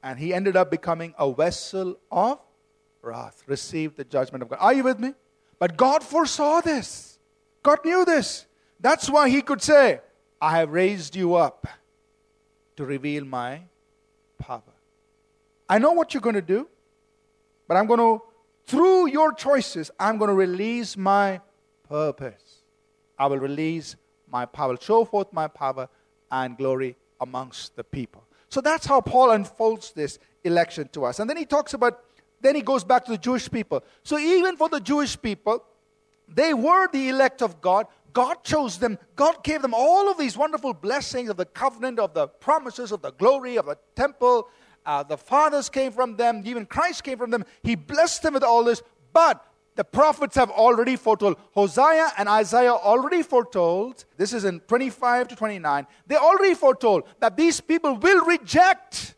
[0.04, 2.40] And he ended up becoming a vessel of
[3.02, 4.60] wrath, received the judgment of God.
[4.62, 5.14] Are you with me?
[5.60, 7.20] But God foresaw this.
[7.64, 8.46] God knew this.
[8.80, 10.02] That's why he could say,
[10.40, 11.68] I have raised you up
[12.76, 13.62] to reveal my
[14.38, 14.62] power.
[15.70, 16.68] I know what you're going to do,
[17.68, 18.22] but I'm going to,
[18.66, 21.42] through your choices, I'm going to release my
[21.88, 22.64] purpose.
[23.18, 23.96] I will release
[24.30, 25.90] my power, will show forth my power
[26.32, 28.24] and glory amongst the people.
[28.50, 31.20] So that's how Paul unfolds this election to us.
[31.20, 32.00] And then he talks about,
[32.40, 33.84] then he goes back to the Jewish people.
[34.04, 35.64] So even for the Jewish people,
[36.28, 37.88] they were the elect of God.
[38.14, 38.98] God chose them.
[39.16, 43.02] God gave them all of these wonderful blessings of the covenant, of the promises, of
[43.02, 44.50] the glory, of the temple,
[44.88, 47.44] uh, the fathers came from them, even Christ came from them.
[47.62, 49.46] He blessed them with all this, but
[49.76, 51.38] the prophets have already foretold.
[51.52, 54.06] Hosea and Isaiah already foretold.
[54.16, 55.86] This is in 25 to 29.
[56.08, 59.16] They already foretold that these people will reject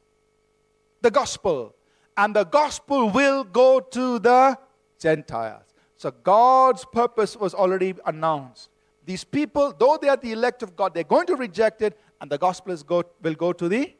[1.01, 1.75] the gospel,
[2.17, 4.57] and the gospel will go to the
[4.99, 5.63] Gentiles.
[5.97, 8.69] So God's purpose was already announced.
[9.05, 12.29] These people, though they are the elect of God, they're going to reject it, and
[12.29, 13.93] the gospel go, will go to the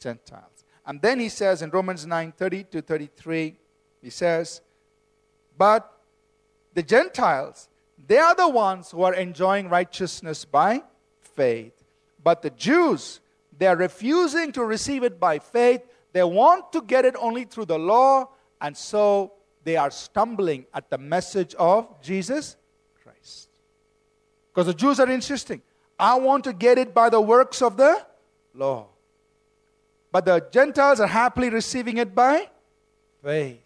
[0.00, 0.51] Gentiles.
[0.84, 3.56] And then he says in Romans 9 30 to 33,
[4.00, 4.60] he says,
[5.56, 5.90] But
[6.74, 7.68] the Gentiles,
[8.06, 10.82] they are the ones who are enjoying righteousness by
[11.20, 11.72] faith.
[12.22, 13.20] But the Jews,
[13.56, 15.82] they are refusing to receive it by faith.
[16.12, 19.32] They want to get it only through the law, and so
[19.64, 22.56] they are stumbling at the message of Jesus
[23.02, 23.48] Christ.
[24.52, 25.62] Because the Jews are insisting,
[25.98, 28.04] I want to get it by the works of the
[28.54, 28.88] law.
[30.12, 32.50] But the Gentiles are happily receiving it by
[33.24, 33.58] faith.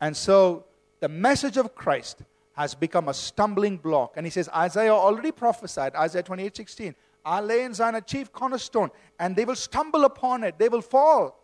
[0.00, 0.64] And so
[1.00, 2.22] the message of Christ
[2.54, 4.14] has become a stumbling block.
[4.16, 8.32] And he says, Isaiah already prophesied, Isaiah 28 16, I lay in Zion a chief
[8.32, 11.40] cornerstone, and they will stumble upon it, they will fall,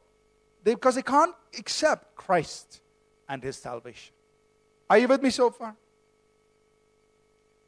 [0.65, 2.81] they, because they can't accept Christ
[3.29, 4.13] and his salvation.
[4.91, 5.77] Are you with me so far?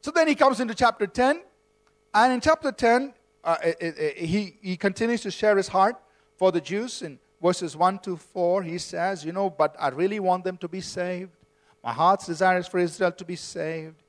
[0.01, 1.41] So then he comes into chapter 10,
[2.13, 3.13] and in chapter 10,
[3.43, 3.57] uh,
[4.17, 5.95] he, he continues to share his heart
[6.41, 7.03] for the Jews.
[7.03, 10.67] In verses 1 to 4, he says, You know, but I really want them to
[10.67, 11.37] be saved.
[11.83, 14.01] My heart's desire is for Israel to be saved.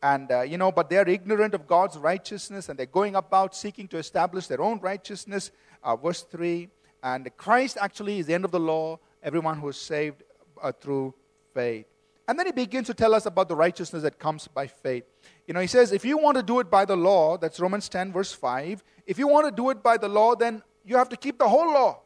[0.00, 3.88] And, uh, you know, but they're ignorant of God's righteousness and they're going about seeking
[3.88, 5.50] to establish their own righteousness.
[5.82, 6.68] Uh, verse 3.
[7.02, 10.22] And Christ actually is the end of the law, everyone who is saved
[10.62, 11.12] uh, through
[11.54, 11.86] faith.
[12.28, 15.02] And then he begins to tell us about the righteousness that comes by faith.
[15.48, 17.88] You know, he says, if you want to do it by the law, that's Romans
[17.88, 21.08] 10, verse 5, if you want to do it by the law, then you have
[21.08, 22.00] to keep the whole law.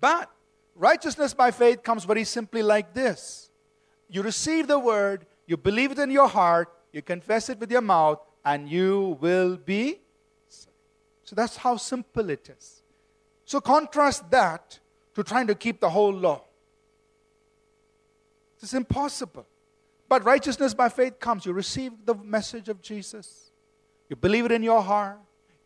[0.00, 0.28] But
[0.74, 3.50] righteousness by faith comes very simply like this
[4.10, 7.82] you receive the word, you believe it in your heart, you confess it with your
[7.82, 10.00] mouth, and you will be
[10.48, 10.74] saved.
[11.22, 12.82] So that's how simple it is.
[13.44, 14.80] So contrast that
[15.14, 16.42] to trying to keep the whole law.
[18.60, 19.46] It's impossible.
[20.08, 21.46] But righteousness by faith comes.
[21.46, 23.52] You receive the message of Jesus,
[24.08, 25.18] you believe it in your heart,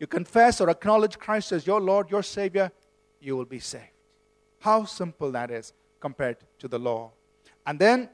[0.03, 2.73] you confess or acknowledge Christ as your Lord, your Savior,
[3.21, 3.95] you will be saved.
[4.59, 7.11] How simple that is compared to the law.
[7.65, 8.09] And then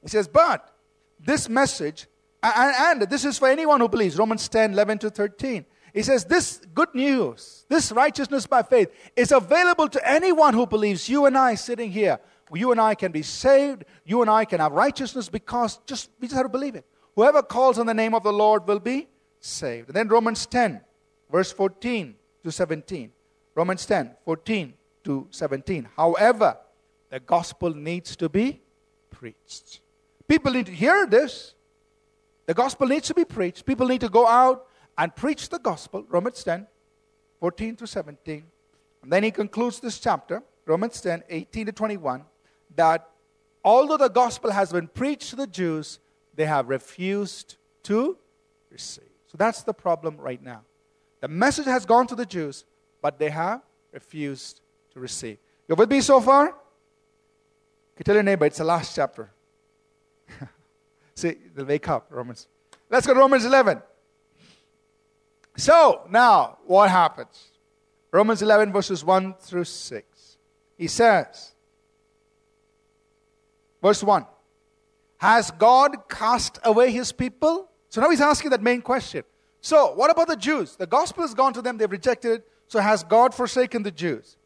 [0.00, 0.74] he says, But
[1.22, 2.06] this message,
[2.42, 5.66] and, this is for anyone who believes, Romans 10 11 to 13.
[5.92, 11.06] He says, This good news, this righteousness by faith, is available to anyone who believes.
[11.06, 12.18] You and I sitting here,
[12.50, 13.84] you and I can be saved.
[14.06, 16.86] You and I can have righteousness because just we just have to believe it.
[17.14, 19.06] Whoever calls on the name of the Lord will be
[19.40, 19.88] saved.
[19.88, 20.80] And then Romans 10,
[21.30, 22.14] verse 14
[22.44, 23.12] to 17.
[23.54, 25.88] Romans 10, 14 to 17.
[25.96, 26.56] However,
[27.10, 28.60] the gospel needs to be
[29.10, 29.80] preached.
[30.28, 31.54] People need to hear this.
[32.46, 33.66] The gospel needs to be preached.
[33.66, 34.66] People need to go out
[34.96, 36.04] and preach the gospel.
[36.08, 36.66] Romans 10,
[37.40, 38.44] 14 to 17.
[39.02, 42.24] And then he concludes this chapter, Romans 10, 18 to 21,
[42.76, 43.08] that
[43.64, 45.98] although the gospel has been preached to the Jews,
[46.34, 48.16] they have refused to
[48.70, 49.04] receive.
[49.26, 50.62] So that's the problem right now.
[51.20, 52.64] The message has gone to the Jews,
[53.02, 54.60] but they have refused
[54.92, 55.38] to receive.
[55.68, 56.54] You with me so far?
[57.98, 59.30] You tell your neighbor it's the last chapter.
[61.14, 62.48] See, they'll wake up, Romans.
[62.88, 63.82] Let's go to Romans 11.
[65.56, 67.50] So, now, what happens?
[68.10, 70.38] Romans 11, verses 1 through 6.
[70.76, 71.52] He says,
[73.82, 74.26] verse 1
[75.18, 77.68] Has God cast away his people?
[77.90, 79.24] So now he's asking that main question.
[79.60, 80.76] So, what about the Jews?
[80.76, 82.48] The gospel has gone to them, they've rejected it.
[82.68, 84.36] So, has God forsaken the Jews?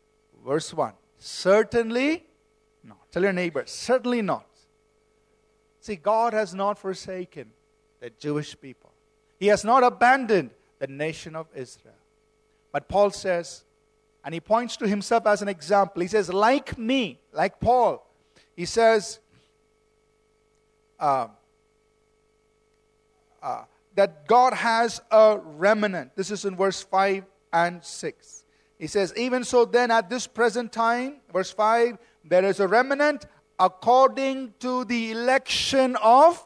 [0.45, 2.25] Verse 1 Certainly
[2.83, 3.11] not.
[3.13, 4.47] Tell your neighbor, certainly not.
[5.81, 7.51] See, God has not forsaken
[8.01, 8.93] the Jewish people,
[9.39, 11.95] He has not abandoned the nation of Israel.
[12.73, 13.65] But Paul says,
[14.25, 16.03] and he points to himself as an example.
[16.03, 18.05] He says, like me, like Paul,
[18.57, 19.21] he says
[20.99, 21.29] uh,
[23.43, 23.65] uh,
[23.95, 26.17] that God has a remnant.
[26.17, 28.45] This is in verse 5 and 6.
[28.79, 33.27] He says, Even so, then, at this present time, verse 5, there is a remnant
[33.59, 36.45] according to the election of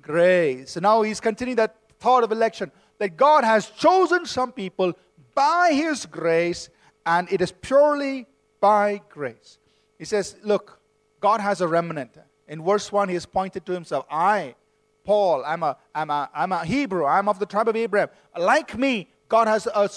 [0.00, 0.72] grace.
[0.72, 4.92] So now he's continuing that thought of election that God has chosen some people
[5.34, 6.68] by his grace,
[7.06, 8.26] and it is purely
[8.60, 9.58] by grace.
[9.98, 10.80] He says, Look,
[11.20, 12.18] God has a remnant.
[12.48, 14.54] In verse 1, he has pointed to himself I,
[15.08, 18.10] Paul, I'm a, I'm a, I'm a Hebrew, I'm of the tribe of Abraham.
[18.38, 19.88] Like me, God has uh,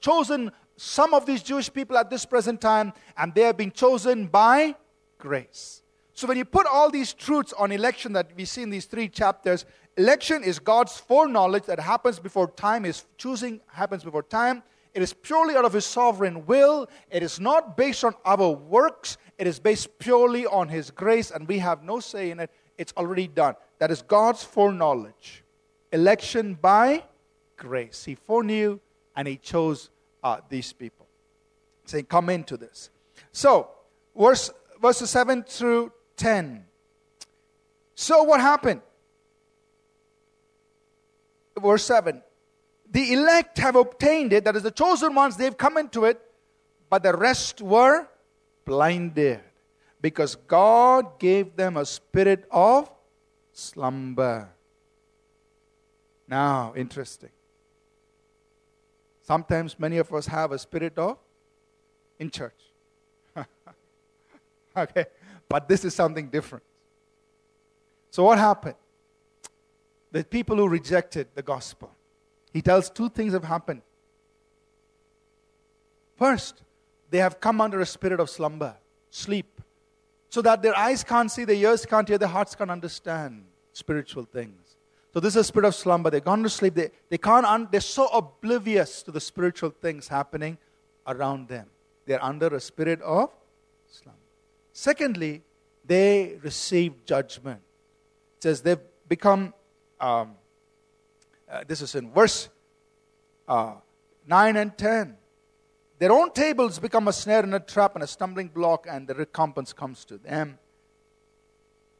[0.00, 4.26] chosen some of these Jewish people at this present time, and they have been chosen
[4.26, 4.74] by
[5.18, 5.82] grace.
[6.14, 9.06] So when you put all these truths on election that we see in these three
[9.06, 9.66] chapters,
[9.98, 12.86] election is God's foreknowledge that happens before time.
[12.86, 14.62] is choosing happens before time.
[14.94, 16.88] It is purely out of His sovereign will.
[17.10, 19.18] It is not based on our works.
[19.36, 22.50] It is based purely on His grace, and we have no say in it.
[22.78, 23.56] It's already done.
[23.84, 25.44] That is God's foreknowledge.
[25.92, 27.04] Election by
[27.58, 28.02] grace.
[28.02, 28.80] He foreknew
[29.14, 29.90] and He chose
[30.22, 31.06] uh, these people.
[31.84, 32.88] Saying, Come into this.
[33.30, 33.68] So,
[34.16, 36.64] verse, verses 7 through 10.
[37.94, 38.80] So what happened?
[41.60, 42.22] Verse 7.
[42.90, 46.22] The elect have obtained it, that is, the chosen ones, they've come into it,
[46.88, 48.08] but the rest were
[48.64, 49.40] blinded
[50.00, 52.90] because God gave them a spirit of
[53.54, 54.50] slumber.
[56.28, 57.30] Now, interesting.
[59.22, 61.16] Sometimes many of us have a spirit of
[62.18, 62.60] in church.
[64.76, 65.06] okay?
[65.48, 66.64] But this is something different.
[68.10, 68.76] So, what happened?
[70.12, 71.90] The people who rejected the gospel.
[72.52, 73.82] He tells two things have happened.
[76.16, 76.62] First,
[77.10, 78.76] they have come under a spirit of slumber,
[79.10, 79.60] sleep,
[80.34, 84.24] so that their eyes can't see, their ears can't hear, their hearts can't understand spiritual
[84.24, 84.78] things.
[85.12, 86.10] So this is a spirit of slumber.
[86.10, 86.74] They've gone to sleep.
[86.74, 90.58] They, they can't un- they're so oblivious to the spiritual things happening
[91.06, 91.68] around them.
[92.04, 93.30] They're under a spirit of
[93.86, 94.18] slumber.
[94.72, 95.42] Secondly,
[95.84, 97.60] they receive judgment.
[98.38, 99.54] It says they've become,
[100.00, 100.32] um,
[101.48, 102.48] uh, this is in verse
[103.46, 103.74] uh,
[104.26, 105.16] 9 and 10.
[105.98, 109.14] Their own tables become a snare and a trap and a stumbling block, and the
[109.14, 110.58] recompense comes to them,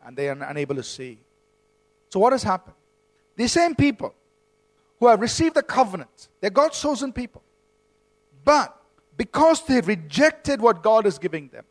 [0.04, 1.18] and they are unable to see.
[2.10, 2.76] So, what has happened?
[3.36, 4.14] These same people
[4.98, 7.42] who have received the covenant, they're God's chosen people.
[8.44, 8.76] But
[9.16, 11.64] because they've rejected what God is giving them,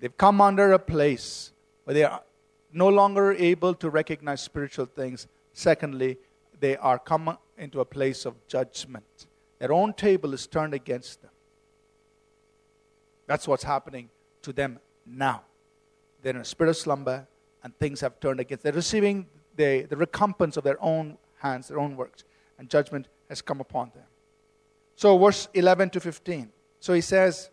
[0.00, 1.52] they've come under a place
[1.84, 2.22] where they are
[2.72, 5.26] no longer able to recognize spiritual things.
[5.52, 6.18] Secondly,
[6.60, 9.26] they are come into a place of judgment.
[9.58, 11.30] Their own table is turned against them.
[13.26, 14.10] That's what's happening
[14.42, 15.42] to them now.
[16.22, 17.26] They're in a spirit of slumber,
[17.62, 18.62] and things have turned against.
[18.62, 18.72] Them.
[18.72, 19.26] They're receiving
[19.56, 22.24] the, the recompense of their own hands, their own works,
[22.58, 24.04] and judgment has come upon them.
[24.94, 26.50] So, verse 11 to 15.
[26.80, 27.50] So he says,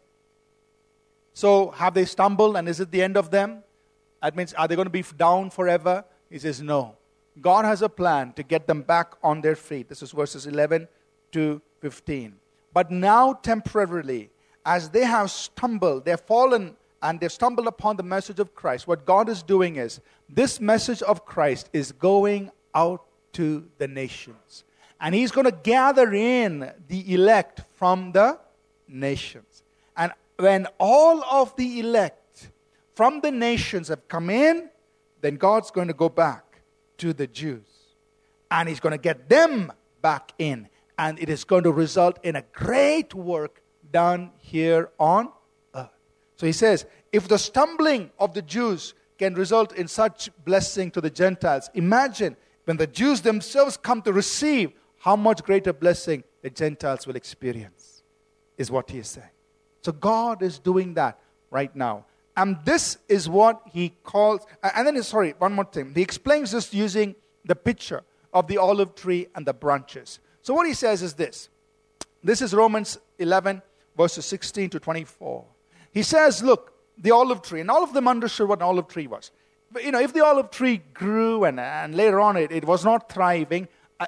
[1.34, 3.64] So have they stumbled, and is it the end of them?
[4.22, 6.06] That means, are they going to be down forever?
[6.30, 6.98] He says, No.
[7.42, 9.90] God has a plan to get them back on their feet.
[9.90, 10.88] This is verses 11
[11.32, 12.38] to 15.
[12.74, 14.30] But now, temporarily,
[14.66, 19.06] as they have stumbled, they've fallen and they've stumbled upon the message of Christ, what
[19.06, 23.04] God is doing is this message of Christ is going out
[23.34, 24.64] to the nations.
[25.02, 28.40] And He's going to gather in the elect from the
[28.88, 29.64] nations.
[29.98, 32.48] And when all of the elect
[32.96, 34.70] from the nations have come in,
[35.20, 36.62] then God's going to go back
[37.00, 37.68] to the Jews.
[38.50, 40.70] And He's going to get them back in.
[40.98, 45.30] And it is going to result in a great work done here on
[45.76, 45.90] earth.
[46.36, 51.02] so he says, if the stumbling of the Jews can result in such blessing to
[51.02, 52.36] the Gentiles, imagine
[52.66, 58.04] when the Jews themselves come to receive how much greater blessing the Gentiles will experience,
[58.58, 59.28] is what he is saying.
[59.82, 61.20] So God is doing that
[61.52, 62.06] right now.
[62.36, 65.94] And this is what he calls, and then, sorry, one more thing.
[65.94, 67.16] He explains this using
[67.46, 68.02] the picture
[68.34, 70.20] of the olive tree and the branches.
[70.44, 71.50] So what he says is this
[72.24, 73.62] this is Romans 11,
[73.98, 75.46] verses 16 to 24.
[75.92, 79.08] He says, Look, the olive tree, and all of them understood what an olive tree
[79.08, 79.32] was.
[79.72, 82.86] But, you know, if the olive tree grew and, and later on it, it was
[82.86, 83.68] not thriving,
[84.00, 84.06] uh,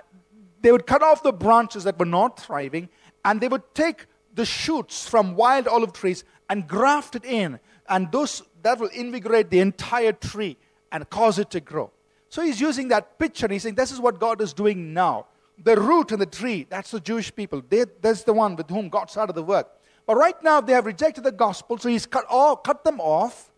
[0.62, 2.88] they would cut off the branches that were not thriving
[3.24, 4.06] and they would take
[4.36, 7.60] the shoots from wild olive trees and graft it in.
[7.90, 10.58] And those, that will invigorate the entire tree
[10.92, 11.92] and cause it to grow.
[12.30, 15.26] So he's using that picture and he's saying, This is what God is doing now.
[15.64, 17.62] The root and the tree, that's the Jewish people.
[17.68, 19.70] They, that's the one with whom God started the work.
[20.06, 23.52] But right now they have rejected the gospel, so he's cut, all, cut them off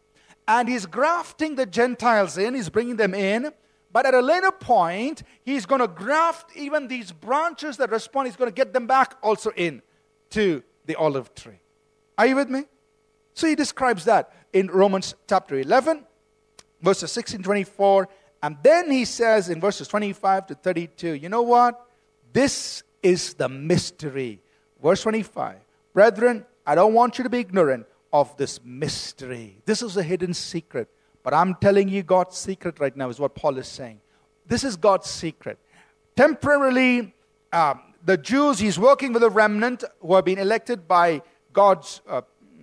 [0.48, 3.52] and he's grafting the Gentiles in, he's bringing them in.
[3.92, 8.36] But at a later point, he's going to graft even these branches that respond, he's
[8.36, 9.82] going to get them back also in
[10.32, 11.60] to the olive tree.
[12.18, 12.64] Are you with me?
[13.34, 16.06] So he describes that in Romans chapter 11,
[16.82, 18.10] verses 16 24.
[18.44, 21.87] And then he says in verses 25 to 32, you know what?
[22.38, 24.44] This is the mystery.
[24.80, 25.56] Verse 25.
[25.92, 29.64] Brethren, I don't want you to be ignorant of this mystery.
[29.66, 30.88] This is a hidden secret.
[31.24, 34.02] But I'm telling you God's secret right now, is what Paul is saying.
[34.46, 35.58] This is God's secret.
[36.16, 37.16] Temporarily,
[37.52, 41.24] um, the Jews, he's working with a remnant who have been elected by
[41.54, 42.22] God's uh,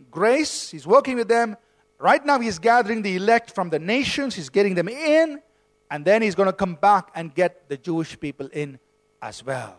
[0.09, 0.71] grace.
[0.71, 1.57] He's working with them.
[1.99, 5.43] Right now, he's gathering the elect from the nations, he's getting them in,
[5.91, 8.79] and then he's going to come back and get the Jewish people in
[9.25, 9.79] as well.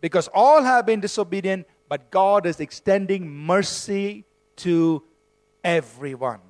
[0.00, 4.24] Because all have been disobedient, but God is extending mercy
[4.56, 5.02] to
[5.62, 6.40] everyone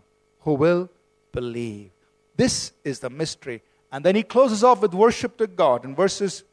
[0.40, 0.88] who will
[1.32, 1.90] believe.
[2.36, 3.62] This is the mystery.
[3.90, 5.84] And then he closes off with worship to God.
[5.84, 6.44] In verses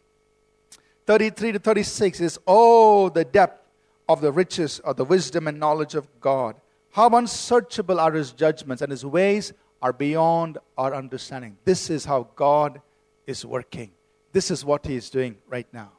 [1.05, 3.61] 33 to 36 is, Oh, the depth
[4.09, 6.55] of the riches of the wisdom and knowledge of God.
[6.91, 11.57] How unsearchable are his judgments, and his ways are beyond our understanding.
[11.65, 12.81] This is how God
[13.27, 13.91] is working.
[14.35, 15.93] This is what he is doing right now.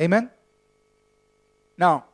[0.00, 0.30] Amen?
[1.76, 2.04] Now,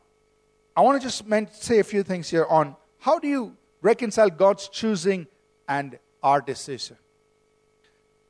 [0.75, 1.23] I want to just
[1.63, 5.27] say a few things here on how do you reconcile God's choosing
[5.69, 6.97] and our decision.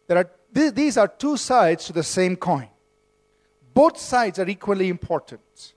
[0.09, 2.69] There are, these are two sides to the same coin.
[3.73, 5.75] both sides are equally important.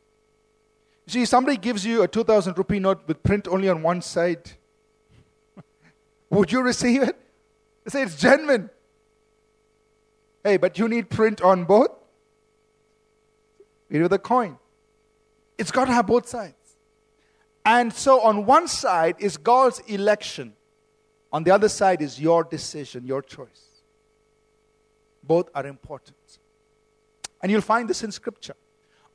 [1.05, 4.53] You see, somebody gives you a 2,000 rupee note with print only on one side.
[6.31, 7.15] Would you receive it?
[7.83, 8.71] They say it's genuine.
[10.43, 11.91] Hey, but you need print on both.
[13.89, 14.57] You know the coin.
[15.57, 16.53] It's got to have both sides.
[17.65, 20.53] And so on one side is God's election.
[21.33, 23.81] On the other side is your decision, your choice.
[25.23, 26.15] Both are important.
[27.41, 28.55] And you'll find this in Scripture.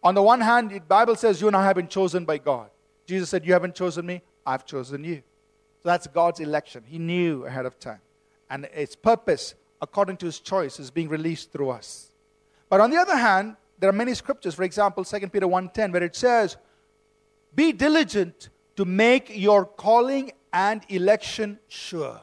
[0.03, 2.71] On the one hand, the Bible says you and I have been chosen by God.
[3.07, 5.23] Jesus said, You haven't chosen me, I've chosen you.
[5.83, 6.85] So that's God's election.
[6.87, 8.01] He knew ahead of time.
[8.51, 12.13] And its purpose, according to his choice, is being released through us.
[12.71, 16.05] But on the other hand, there are many scriptures, for example, 2 Peter 1:10, where
[16.05, 16.57] it says,
[17.55, 22.21] Be diligent to make your calling and election sure.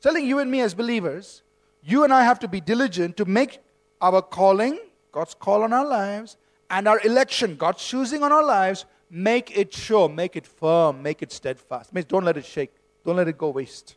[0.00, 1.42] Telling you and me as believers,
[1.84, 3.60] you and I have to be diligent to make
[4.00, 4.80] our calling,
[5.12, 6.36] God's call on our lives,
[6.70, 11.22] and our election, God's choosing on our lives, make it sure, make it firm, make
[11.22, 11.92] it steadfast.
[12.08, 12.72] Don't let it shake,
[13.04, 13.96] don't let it go waste.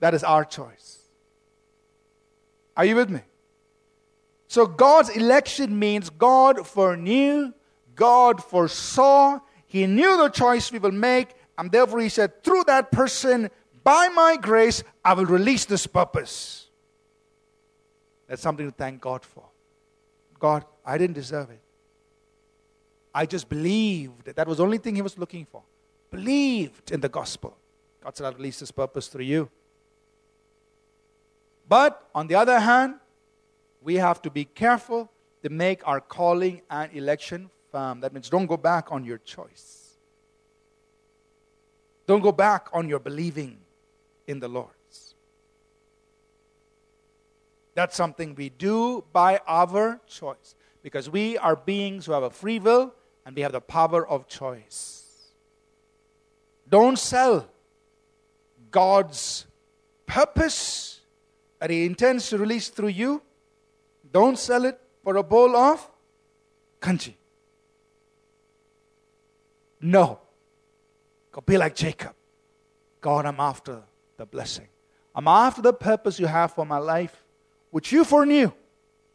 [0.00, 0.97] That is our choice.
[2.78, 3.20] Are you with me?
[4.46, 7.52] So God's election means God foreknew,
[7.96, 12.92] God foresaw, He knew the choice we will make, and therefore He said, through that
[12.92, 13.50] person,
[13.82, 16.68] by my grace, I will release this purpose.
[18.28, 19.44] That's something to thank God for.
[20.38, 21.60] God, I didn't deserve it.
[23.12, 24.26] I just believed.
[24.26, 25.62] That was the only thing he was looking for.
[26.10, 27.56] Believed in the gospel.
[28.04, 29.50] God said, I'll release this purpose through you.
[31.68, 32.94] But on the other hand,
[33.82, 35.10] we have to be careful
[35.42, 38.00] to make our calling and election firm.
[38.00, 39.98] That means don't go back on your choice.
[42.06, 43.58] Don't go back on your believing
[44.26, 44.70] in the Lord.
[47.78, 52.58] That's something we do by our choice because we are beings who have a free
[52.58, 52.92] will
[53.24, 55.30] and we have the power of choice.
[56.68, 57.46] Don't sell
[58.72, 59.46] God's
[60.06, 60.97] purpose
[61.58, 63.22] that He intends to release through you.
[64.12, 65.88] Don't sell it for a bowl of
[66.80, 67.14] kanji.
[69.80, 70.20] No.
[71.32, 72.14] Go be like Jacob.
[73.00, 73.82] God, I'm after
[74.16, 74.68] the blessing.
[75.14, 77.24] I'm after the purpose you have for my life
[77.70, 78.52] which you foreknew.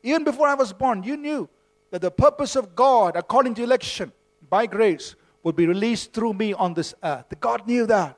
[0.03, 1.49] Even before I was born, you knew
[1.91, 4.11] that the purpose of God, according to election,
[4.49, 7.25] by grace, would be released through me on this earth.
[7.39, 8.17] God knew that.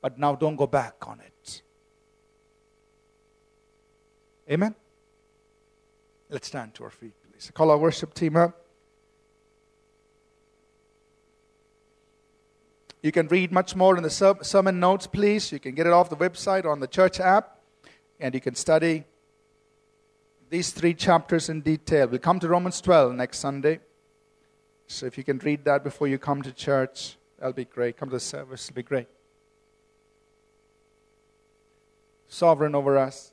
[0.00, 1.31] But now don't go back on it.
[4.50, 4.74] Amen?
[6.28, 7.50] Let's stand to our feet, please.
[7.54, 8.58] Call our worship team up.
[13.02, 15.50] You can read much more in the sermon notes, please.
[15.50, 17.58] You can get it off the website on the church app,
[18.20, 19.04] and you can study
[20.50, 22.06] these three chapters in detail.
[22.06, 23.80] We'll come to Romans 12 next Sunday.
[24.86, 27.96] So if you can read that before you come to church, that'll be great.
[27.96, 29.08] Come to the service, it'll be great.
[32.28, 33.31] Sovereign over us.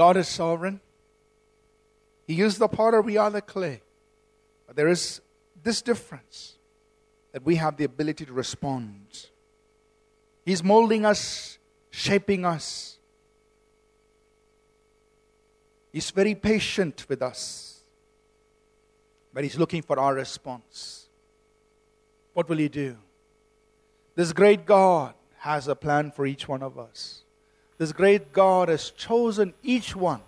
[0.00, 0.80] God is sovereign.
[2.26, 3.82] He is the potter, we are the clay.
[4.66, 5.20] But there is
[5.62, 6.56] this difference
[7.32, 9.26] that we have the ability to respond.
[10.46, 11.58] He's molding us,
[11.90, 12.96] shaping us.
[15.92, 17.82] He's very patient with us,
[19.34, 21.10] but He's looking for our response.
[22.32, 22.96] What will you do?
[24.14, 27.24] This great God has a plan for each one of us.
[27.80, 30.20] This great God has chosen each one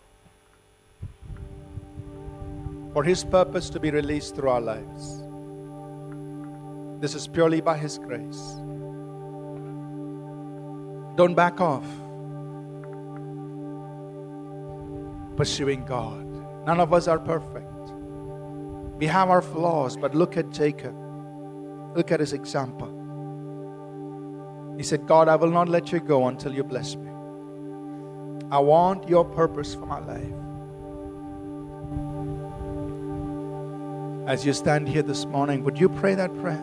[2.94, 5.22] for His purpose to be released through our lives.
[7.02, 8.40] This is purely by His grace.
[11.14, 11.84] Don't back off.
[15.36, 16.24] Pursuing God.
[16.64, 17.92] None of us are perfect.
[18.96, 20.96] We have our flaws, but look at Jacob.
[21.94, 22.88] Look at his example.
[24.78, 27.11] He said, God, I will not let you go until you bless me.
[28.52, 30.20] I want your purpose for my life.
[34.28, 36.62] As you stand here this morning, would you pray that prayer?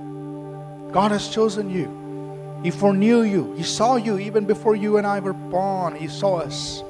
[0.92, 1.90] God has chosen you.
[2.64, 3.56] He foreknew you.
[3.56, 5.96] He saw you even before you and I were born.
[5.96, 6.82] He saw us.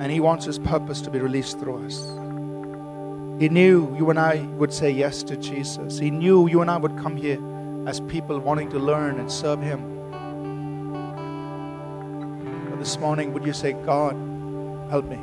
[0.00, 2.00] And He wants His purpose to be released through us.
[3.38, 5.98] He knew you and I would say yes to Jesus.
[5.98, 7.40] He knew you and I would come here
[7.86, 9.99] as people wanting to learn and serve Him
[12.80, 14.16] this morning, would you say, God,
[14.88, 15.18] help me?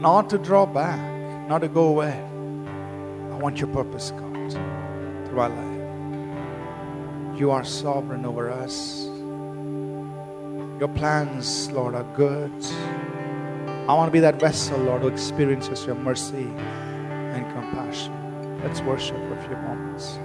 [0.00, 0.98] Not to draw back,
[1.46, 2.18] not to go away.
[3.30, 4.52] I want your purpose, God,
[5.28, 7.38] through our life.
[7.38, 9.04] You are sovereign over us.
[10.80, 12.50] Your plans, Lord, are good.
[13.88, 18.14] I want to be that vessel, Lord, who experiences your mercy and compassion.
[18.64, 20.18] Let's worship for a few moments.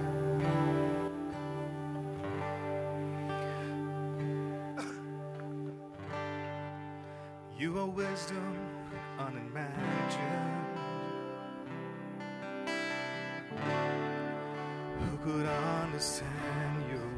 [8.24, 8.56] wisdom
[9.18, 10.64] unimagined.
[15.00, 17.13] Who could understand you?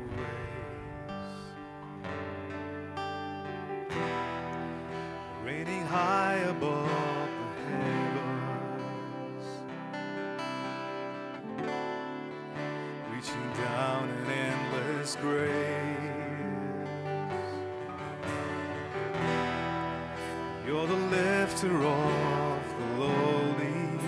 [21.57, 23.99] lifter of the lowly,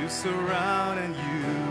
[0.01, 1.62] You surround and you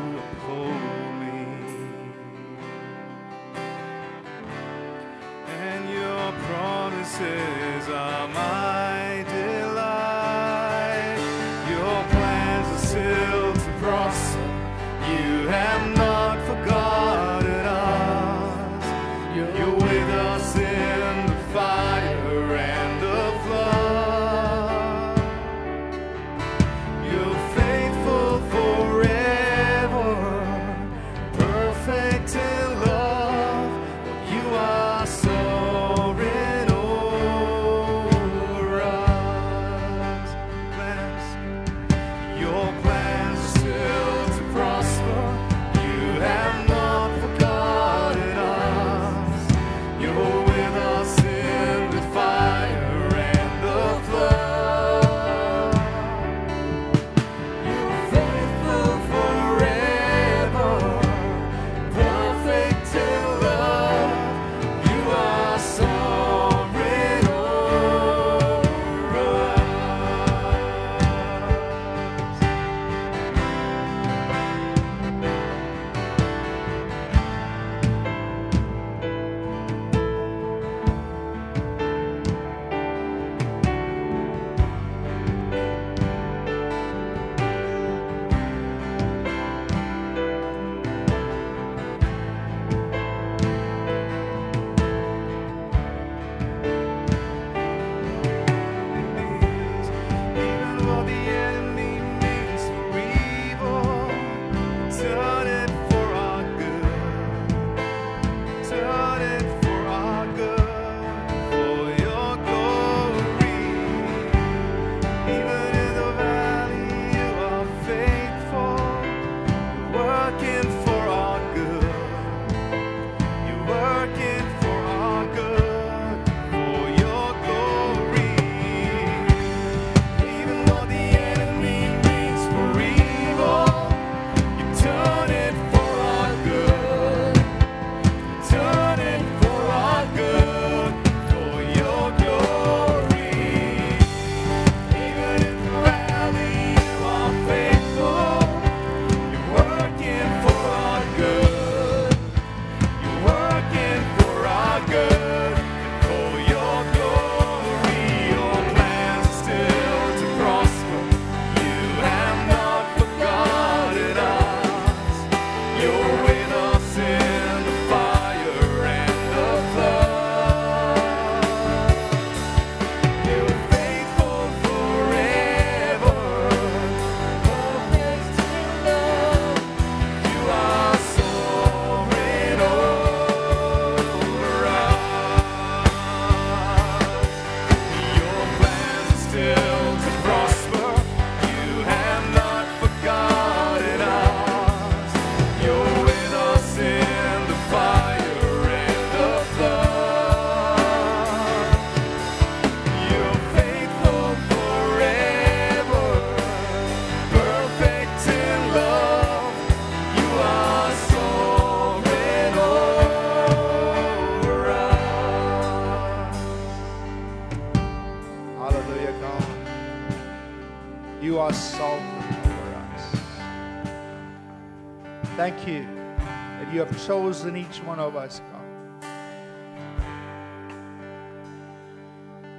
[227.02, 229.04] have chosen each one of us, God,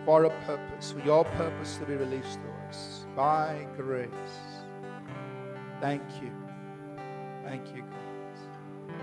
[0.06, 4.10] for a purpose, for your purpose to be released to us by grace.
[5.80, 6.32] Thank you.
[7.44, 8.94] Thank you, God.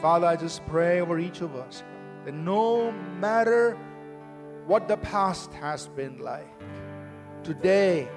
[0.00, 3.76] Father, I just pray over each of us God, that no matter
[4.66, 6.48] what the past has been like,
[7.42, 8.08] today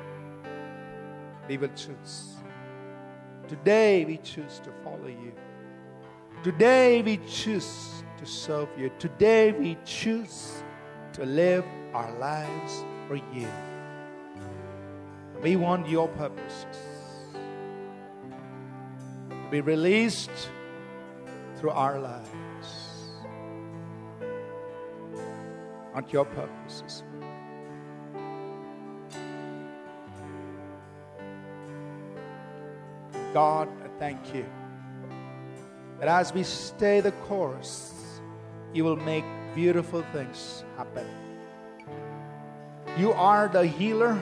[1.48, 2.36] we will choose.
[3.48, 5.34] Today we choose to follow you.
[6.46, 8.92] Today we choose to serve you.
[9.00, 10.62] Today we choose
[11.14, 13.48] to live our lives for you.
[15.42, 16.78] We want your purposes
[19.28, 20.52] to be released
[21.56, 22.68] through our lives.
[25.96, 27.04] Want your purposes.
[33.34, 34.46] God, I thank you
[36.08, 37.94] as we stay the course,
[38.74, 41.08] you will make beautiful things happen.
[42.98, 44.20] You are the healer,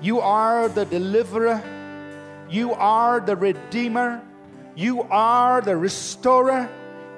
[0.00, 1.62] you are the deliverer,
[2.48, 4.22] you are the redeemer,
[4.74, 6.68] you are the restorer,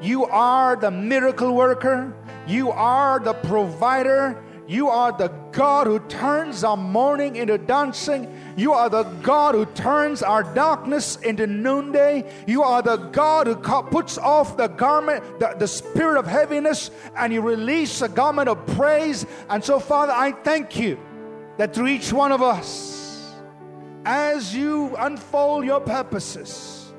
[0.00, 2.12] you are the miracle worker,
[2.46, 4.36] you are the provider,
[4.68, 8.32] you are the God who turns our mourning into dancing.
[8.56, 12.32] You are the God who turns our darkness into noonday.
[12.46, 17.32] You are the God who puts off the garment, the, the spirit of heaviness, and
[17.32, 19.26] you release a garment of praise.
[19.50, 20.98] And so, Father, I thank you
[21.58, 23.34] that through each one of us,
[24.04, 26.92] as you unfold your purposes,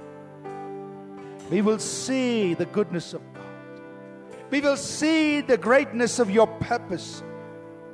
[1.50, 3.44] we will see the goodness of God.
[4.52, 7.24] We will see the greatness of your purpose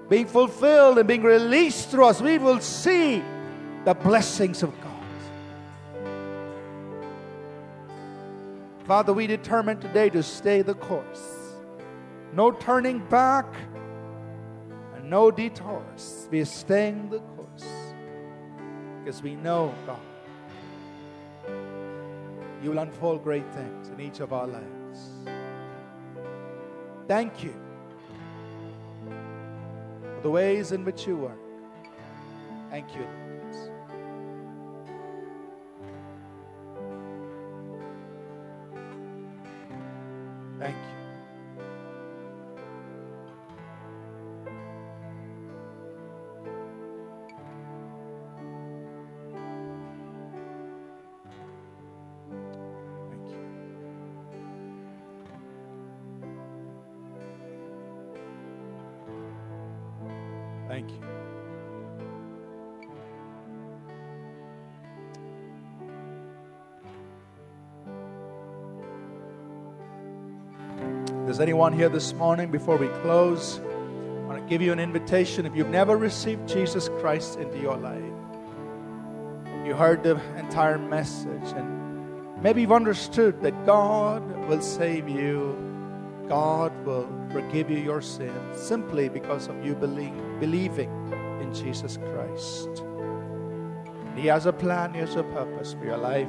[0.10, 2.20] being fulfilled and being released through us.
[2.20, 3.24] We will see
[3.86, 4.89] the blessings of God.
[8.86, 11.24] Father, we determine today to stay the course.
[12.34, 13.45] No turning back
[14.95, 16.28] and no detours.
[16.32, 17.68] We are staying the course
[18.99, 19.99] because we know, God,
[22.64, 25.10] you will unfold great things in each of our lives.
[27.07, 27.69] Thank you
[30.22, 31.40] the ways in which you work.
[32.70, 33.29] Thank you.
[71.40, 75.46] Does anyone here this morning, before we close, I want to give you an invitation?
[75.46, 78.04] If you've never received Jesus Christ into your life,
[79.66, 85.56] you heard the entire message, and maybe you've understood that God will save you,
[86.28, 90.90] God will forgive you your sins simply because of you believing
[91.42, 92.84] in Jesus Christ.
[94.14, 96.28] He has a plan, He has a purpose for your life.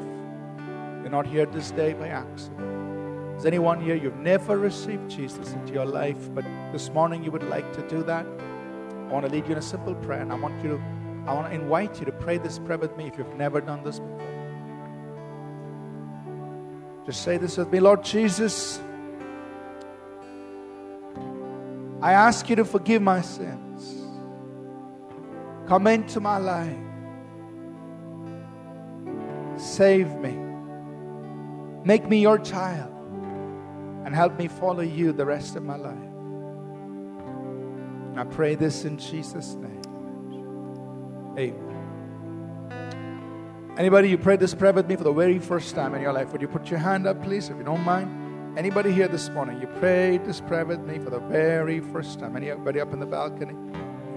[1.02, 2.99] You're not here this day by accident.
[3.40, 7.44] Is anyone here you've never received Jesus into your life, but this morning you would
[7.44, 8.26] like to do that?
[8.26, 10.82] I want to lead you in a simple prayer, and I want you to,
[11.26, 13.82] I want to invite you to pray this prayer with me if you've never done
[13.82, 14.20] this before.
[17.06, 18.78] Just say this with me, Lord Jesus.
[22.02, 24.06] I ask you to forgive my sins.
[25.66, 26.76] Come into my life.
[29.56, 30.38] Save me.
[31.86, 32.99] Make me your child
[34.04, 35.96] and help me follow you the rest of my life.
[38.10, 39.82] And I pray this in Jesus' name.
[41.38, 41.70] Amen.
[43.78, 46.32] Anybody, you prayed this prayer with me for the very first time in your life?
[46.32, 48.58] Would you put your hand up, please, if you don't mind?
[48.58, 52.36] Anybody here this morning, you prayed this prayer with me for the very first time?
[52.36, 53.54] Anybody up in the balcony?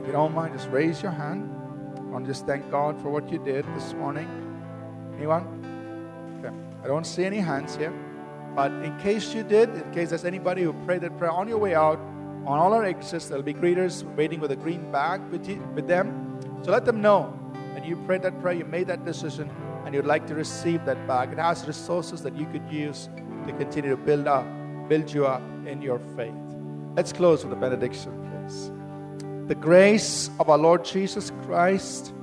[0.02, 1.50] If you don't mind, just raise your hand.
[1.98, 4.28] I want to just thank God for what you did this morning.
[5.16, 5.46] Anyone?
[6.40, 6.54] Okay.
[6.84, 7.94] I don't see any hands here.
[8.56, 11.58] But in case you did, in case there's anybody who prayed that prayer on your
[11.58, 11.98] way out,
[12.46, 15.88] on all our exits, there'll be greeters waiting with a green bag with, you, with
[15.88, 16.40] them.
[16.62, 17.34] So let them know
[17.74, 19.50] that you prayed that prayer, you made that decision,
[19.86, 21.32] and you'd like to receive that bag.
[21.32, 23.10] It has resources that you could use
[23.48, 24.46] to continue to build up,
[24.88, 26.34] build you up in your faith.
[26.96, 28.72] Let's close with a benediction, please.
[29.48, 32.14] The grace of our Lord Jesus Christ,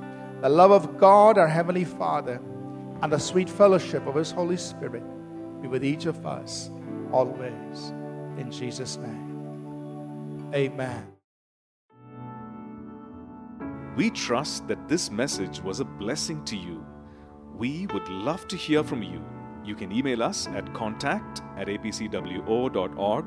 [0.43, 2.41] the love of God, our Heavenly Father,
[3.03, 5.03] and the sweet fellowship of His Holy Spirit
[5.61, 6.71] be with each of us
[7.13, 7.93] always.
[8.39, 10.51] In Jesus' name.
[10.55, 11.07] Amen.
[13.97, 16.85] We trust that this message was a blessing to you.
[17.57, 19.23] We would love to hear from you.
[19.65, 23.25] You can email us at contact at apcwo.org.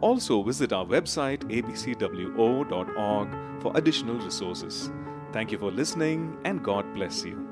[0.00, 3.28] Also, visit our website apcwo.org
[3.62, 4.90] for additional resources.
[5.32, 7.51] Thank you for listening, and God bless you.